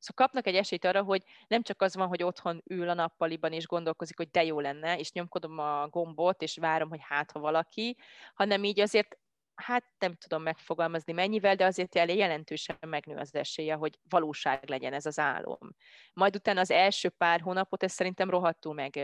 Szóval 0.00 0.26
kapnak 0.26 0.46
egy 0.46 0.54
esélyt 0.54 0.84
arra, 0.84 1.02
hogy 1.02 1.22
nem 1.48 1.62
csak 1.62 1.82
az 1.82 1.94
van, 1.94 2.08
hogy 2.08 2.22
otthon 2.22 2.62
ül 2.66 2.88
a 2.88 2.94
nappaliban 2.94 3.52
és 3.52 3.66
gondolkozik, 3.66 4.16
hogy 4.16 4.30
de 4.30 4.44
jó 4.44 4.60
lenne, 4.60 4.98
és 4.98 5.12
nyomkodom 5.12 5.58
a 5.58 5.88
gombot, 5.88 6.42
és 6.42 6.56
várom, 6.56 6.88
hogy 6.88 7.00
hát 7.02 7.30
ha 7.30 7.40
valaki, 7.40 7.96
hanem 8.34 8.64
így 8.64 8.80
azért 8.80 9.18
hát 9.60 9.84
nem 9.98 10.14
tudom 10.14 10.42
megfogalmazni 10.42 11.12
mennyivel, 11.12 11.54
de 11.54 11.64
azért 11.64 11.96
elég 11.96 12.16
jelentősen 12.16 12.76
megnő 12.86 13.16
az 13.16 13.34
esélye, 13.34 13.74
hogy 13.74 13.98
valóság 14.08 14.68
legyen 14.68 14.92
ez 14.92 15.06
az 15.06 15.18
álom. 15.18 15.74
Majd 16.12 16.36
utána 16.36 16.60
az 16.60 16.70
első 16.70 17.08
pár 17.08 17.40
hónapot 17.40 17.82
ez 17.82 17.92
szerintem 17.92 18.30
rohadtul 18.30 18.74
meg 18.74 18.98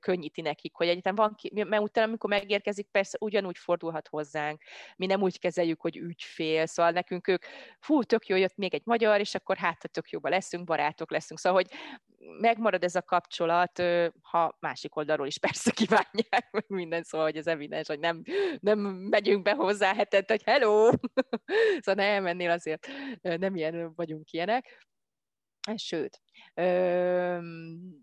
könnyíti 0.00 0.40
nekik, 0.40 0.74
hogy 0.74 0.88
egyetem 0.88 1.14
van 1.14 1.34
ki, 1.34 1.50
mert 1.54 1.82
utána, 1.82 2.06
amikor 2.06 2.30
megérkezik, 2.30 2.88
persze 2.90 3.18
ugyanúgy 3.20 3.58
fordulhat 3.58 4.08
hozzánk, 4.08 4.62
mi 4.96 5.06
nem 5.06 5.22
úgy 5.22 5.38
kezeljük, 5.38 5.80
hogy 5.80 5.96
ügyfél, 5.96 6.66
szóval 6.66 6.92
nekünk 6.92 7.28
ők, 7.28 7.44
fú, 7.78 8.02
tök 8.02 8.26
jó, 8.26 8.36
jött 8.36 8.56
még 8.56 8.74
egy 8.74 8.82
magyar, 8.84 9.20
és 9.20 9.34
akkor 9.34 9.56
hát 9.56 9.90
tök 9.90 10.10
jóba 10.10 10.28
leszünk, 10.28 10.64
barátok 10.64 11.10
leszünk, 11.10 11.38
szóval, 11.38 11.62
hogy 11.62 11.78
megmarad 12.38 12.84
ez 12.84 12.94
a 12.94 13.02
kapcsolat, 13.02 13.82
ha 14.22 14.56
másik 14.60 14.96
oldalról 14.96 15.26
is 15.26 15.38
persze 15.38 15.70
kívánják, 15.80 16.50
meg 16.50 16.64
minden, 16.66 17.02
szóval, 17.02 17.26
hogy 17.26 17.36
ez 17.36 17.46
evidens, 17.46 17.86
hogy 17.86 17.98
nem, 17.98 18.22
nem 18.60 18.78
megyünk 18.88 19.42
be 19.42 19.52
hozzá 19.54 19.94
hetet, 19.94 20.30
hogy 20.30 20.42
hello! 20.42 20.90
szóval 21.82 22.04
nem, 22.04 22.26
ennél 22.26 22.50
azért 22.50 22.86
nem 23.20 23.56
ilyen 23.56 23.94
vagyunk 23.94 24.30
ilyenek. 24.30 24.86
Sőt, 25.74 26.22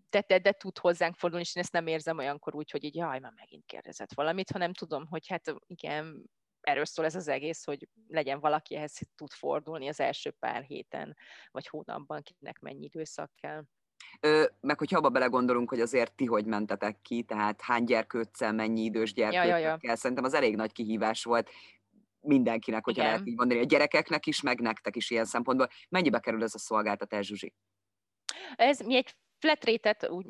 de, 0.10 0.23
de, 0.27 0.39
de 0.41 0.51
tud 0.51 0.77
hozzánk 0.77 1.15
fordulni, 1.15 1.45
és 1.45 1.55
én 1.55 1.63
ezt 1.63 1.71
nem 1.71 1.88
érzem 1.88 2.17
olyankor 2.17 2.55
úgy, 2.55 2.71
hogy 2.71 2.84
így 2.84 2.95
jaj, 2.95 3.19
már 3.19 3.34
megint 3.36 3.65
kérdezett 3.65 4.13
valamit, 4.13 4.51
hanem 4.51 4.73
tudom, 4.73 5.05
hogy 5.08 5.27
hát 5.27 5.53
igen, 5.65 6.29
erről 6.62 6.86
szól 6.86 7.05
ez 7.05 7.15
az 7.15 7.27
egész, 7.27 7.63
hogy 7.63 7.88
legyen 8.08 8.39
valaki, 8.39 8.75
ehhez 8.75 8.99
tud 9.15 9.32
fordulni 9.32 9.88
az 9.88 9.99
első 9.99 10.32
pár 10.32 10.63
héten, 10.63 11.17
vagy 11.51 11.67
hónapban, 11.67 12.21
kinek 12.21 12.60
mennyi 12.60 12.86
időszak 12.86 13.32
kell. 13.36 13.63
Meg 14.62 14.78
hogyha 14.78 14.98
abba 14.98 15.10
belegondolunk, 15.10 15.69
hogy 15.69 15.82
azért 15.82 16.13
ti 16.15 16.26
hogy 16.26 16.45
mentetek 16.45 17.02
ki, 17.02 17.24
tehát 17.24 17.62
hány 17.62 17.84
gyerkőccel, 17.84 18.54
mennyi 18.54 18.84
idős 18.84 19.13
gyerkőccel, 19.13 19.48
ja, 19.48 19.58
ja, 19.58 19.78
ja. 19.82 19.95
szerintem 19.95 20.26
az 20.26 20.34
elég 20.34 20.56
nagy 20.56 20.72
kihívás 20.72 21.24
volt 21.24 21.50
mindenkinek, 22.22 22.84
hogyha 22.84 23.02
Igen. 23.02 23.13
lehet 23.13 23.28
így 23.28 23.38
mondani, 23.38 23.60
a 23.60 23.63
gyerekeknek 23.63 24.26
is, 24.26 24.41
meg 24.41 24.60
nektek 24.60 24.95
is 24.95 25.10
ilyen 25.10 25.26
szempontból. 25.26 25.69
Mennyibe 25.89 26.19
kerül 26.19 26.43
ez 26.43 26.56
a 26.56 26.60
szolgáltatás, 26.60 27.26
Zsuzsi? 27.26 27.54
Ez 28.56 28.80
mi 28.80 28.95
egy 28.95 29.15
flat 29.39 29.65
rate-et, 29.65 30.10
úgy 30.10 30.26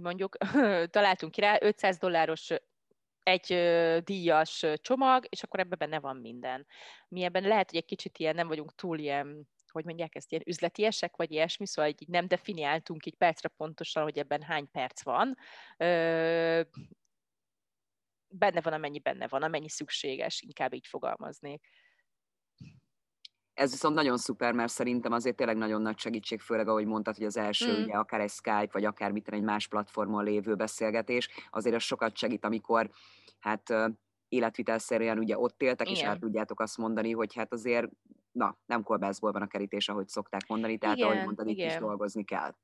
mondjuk, 0.00 0.36
találtunk 0.90 1.32
ki 1.32 1.40
rá, 1.40 1.56
500 1.60 1.98
dolláros 1.98 2.50
egy 3.22 3.46
díjas 4.04 4.66
csomag, 4.74 5.24
és 5.28 5.42
akkor 5.42 5.60
ebben 5.60 5.78
benne 5.78 6.00
van 6.00 6.16
minden. 6.16 6.66
Mi 7.08 7.22
ebben 7.22 7.42
lehet, 7.42 7.70
hogy 7.70 7.78
egy 7.78 7.84
kicsit 7.84 8.18
ilyen, 8.18 8.34
nem 8.34 8.48
vagyunk 8.48 8.74
túl 8.74 8.98
ilyen 8.98 9.48
hogy 9.72 9.84
mondják 9.84 10.14
ezt, 10.14 10.32
ilyen 10.32 10.44
üzletiesek, 10.46 11.16
vagy 11.16 11.30
ilyesmi, 11.30 11.66
szóval 11.66 11.90
így 11.90 12.08
nem 12.08 12.26
definiáltunk 12.26 13.06
így 13.06 13.16
percre 13.16 13.48
pontosan, 13.48 14.02
hogy 14.02 14.18
ebben 14.18 14.42
hány 14.42 14.70
perc 14.70 15.02
van. 15.02 15.36
Ö, 15.76 16.60
benne 18.28 18.60
van, 18.60 18.72
amennyi 18.72 18.98
benne 18.98 19.28
van, 19.28 19.42
amennyi 19.42 19.68
szükséges, 19.68 20.40
inkább 20.40 20.74
így 20.74 20.86
fogalmaznék. 20.86 21.66
Ez 23.54 23.70
viszont 23.70 23.94
nagyon 23.94 24.16
szuper, 24.16 24.52
mert 24.52 24.72
szerintem 24.72 25.12
azért 25.12 25.36
tényleg 25.36 25.56
nagyon 25.56 25.82
nagy 25.82 25.98
segítség, 25.98 26.40
főleg 26.40 26.68
ahogy 26.68 26.86
mondtad, 26.86 27.16
hogy 27.16 27.26
az 27.26 27.36
első 27.36 27.78
mm. 27.78 27.82
ugye 27.82 27.92
akár 27.92 28.20
egy 28.20 28.30
Skype, 28.30 28.68
vagy 28.72 28.84
akár 28.84 29.10
mit 29.10 29.28
egy 29.28 29.42
más 29.42 29.68
platformon 29.68 30.24
lévő 30.24 30.54
beszélgetés, 30.54 31.28
azért 31.50 31.74
az 31.74 31.82
sokat 31.82 32.16
segít, 32.16 32.44
amikor 32.44 32.90
hát 33.38 33.74
életvitelszerűen 34.28 35.18
ugye 35.18 35.38
ott 35.38 35.62
éltek, 35.62 35.88
Igen. 35.88 36.00
és 36.00 36.06
el 36.06 36.18
tudjátok 36.18 36.60
azt 36.60 36.76
mondani, 36.76 37.12
hogy 37.12 37.34
hát 37.34 37.52
azért 37.52 37.88
na, 38.32 38.58
nem 38.66 38.82
kolbászból 38.82 39.32
van 39.32 39.42
a 39.42 39.46
kerítés, 39.46 39.88
ahogy 39.88 40.08
szokták 40.08 40.46
mondani, 40.46 40.78
tehát 40.78 40.96
igen, 40.96 41.08
ahogy 41.08 41.24
mondtad, 41.24 41.48
igen. 41.48 41.66
itt 41.66 41.72
is 41.72 41.78
dolgozni 41.78 42.24
kell. 42.24 42.54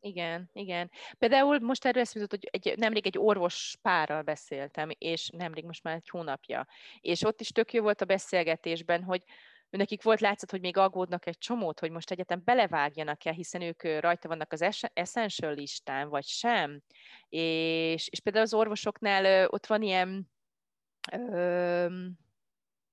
Igen, 0.00 0.50
igen. 0.52 0.90
Például 1.18 1.58
most 1.58 1.84
erről 1.84 2.02
eszembe 2.02 2.26
hogy 2.30 2.48
egy, 2.50 2.78
nemrég 2.78 3.06
egy 3.06 3.18
orvos 3.18 3.78
párral 3.82 4.22
beszéltem, 4.22 4.88
és 4.98 5.28
nemrég 5.28 5.64
most 5.64 5.82
már 5.82 5.94
egy 5.94 6.08
hónapja. 6.08 6.66
És 7.00 7.24
ott 7.24 7.40
is 7.40 7.48
tök 7.48 7.72
jó 7.72 7.82
volt 7.82 8.00
a 8.00 8.04
beszélgetésben, 8.04 9.02
hogy 9.02 9.24
nekik 9.70 10.02
volt 10.02 10.20
látszott, 10.20 10.50
hogy 10.50 10.60
még 10.60 10.76
aggódnak 10.76 11.26
egy 11.26 11.38
csomót, 11.38 11.80
hogy 11.80 11.90
most 11.90 12.10
egyetem 12.10 12.42
belevágjanak-e, 12.44 13.32
hiszen 13.32 13.62
ők 13.62 13.82
rajta 13.82 14.28
vannak 14.28 14.52
az 14.52 14.88
essential 14.92 15.54
listán, 15.54 16.08
vagy 16.08 16.24
sem. 16.24 16.82
És, 17.28 18.08
és 18.08 18.20
például 18.20 18.44
az 18.44 18.54
orvosoknál 18.54 19.48
ott 19.48 19.66
van 19.66 19.82
ilyen 19.82 20.30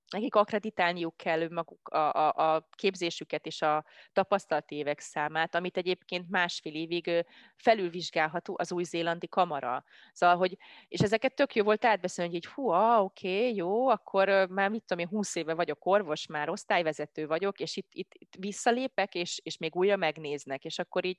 nekik 0.09 0.35
akreditálniuk 0.35 1.17
kell 1.17 1.47
maguk 1.49 1.87
a, 1.87 2.13
a, 2.13 2.55
a 2.55 2.67
képzésüket 2.75 3.45
és 3.45 3.61
a 3.61 3.85
tapasztalati 4.13 4.75
évek 4.75 4.99
számát, 4.99 5.55
amit 5.55 5.77
egyébként 5.77 6.29
másfél 6.29 6.73
évig 6.73 7.25
felülvizsgálható 7.55 8.55
az 8.57 8.71
új-zélandi 8.71 9.27
kamara. 9.27 9.83
Szóval, 10.11 10.37
hogy, 10.37 10.57
és 10.87 10.99
ezeket 10.99 11.35
tök 11.35 11.55
jó 11.55 11.63
volt 11.63 11.85
átbeszélni, 11.85 12.31
hogy 12.31 12.45
így, 12.45 12.51
hú, 12.51 12.69
ah, 12.69 13.03
oké, 13.03 13.37
okay, 13.37 13.55
jó, 13.55 13.87
akkor 13.87 14.47
már 14.49 14.69
mit 14.69 14.83
tudom 14.85 15.03
én, 15.03 15.09
húsz 15.09 15.35
éve 15.35 15.53
vagyok 15.53 15.85
orvos, 15.85 16.27
már 16.27 16.49
osztályvezető 16.49 17.27
vagyok, 17.27 17.59
és 17.59 17.77
itt, 17.77 17.89
itt, 17.91 18.11
itt 18.13 18.35
visszalépek, 18.39 19.15
és, 19.15 19.39
és 19.43 19.57
még 19.57 19.75
újra 19.75 19.95
megnéznek, 19.95 20.63
és 20.65 20.79
akkor 20.79 21.05
így 21.05 21.17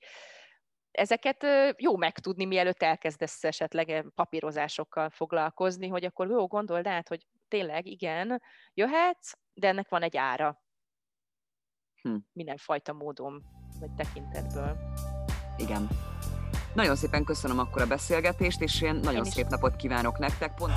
ezeket 0.90 1.46
jó 1.76 1.96
megtudni, 1.96 2.44
mielőtt 2.44 2.82
elkezdesz 2.82 3.44
esetleg 3.44 4.06
papírozásokkal 4.14 5.10
foglalkozni, 5.10 5.88
hogy 5.88 6.04
akkor 6.04 6.28
jó, 6.28 6.46
gondold 6.46 6.86
át, 6.86 7.08
hogy 7.08 7.26
tényleg 7.50 7.86
igen, 7.86 8.42
jöhetsz, 8.74 9.32
de 9.52 9.68
ennek 9.68 9.88
van 9.88 10.02
egy 10.02 10.16
ára. 10.16 10.62
Hm. 12.02 12.16
Mindenfajta 12.32 12.92
módon, 12.92 13.44
vagy 13.80 13.92
tekintetből. 13.94 14.76
Igen. 15.56 15.88
Nagyon 16.74 16.96
szépen 16.96 17.24
köszönöm 17.24 17.58
akkor 17.58 17.82
a 17.82 17.86
beszélgetést, 17.86 18.60
és 18.60 18.82
én 18.82 18.94
nagyon 18.94 19.24
én 19.24 19.30
szép 19.30 19.46
napot 19.46 19.76
kívánok 19.76 20.18
nektek. 20.18 20.54
Pont 20.54 20.72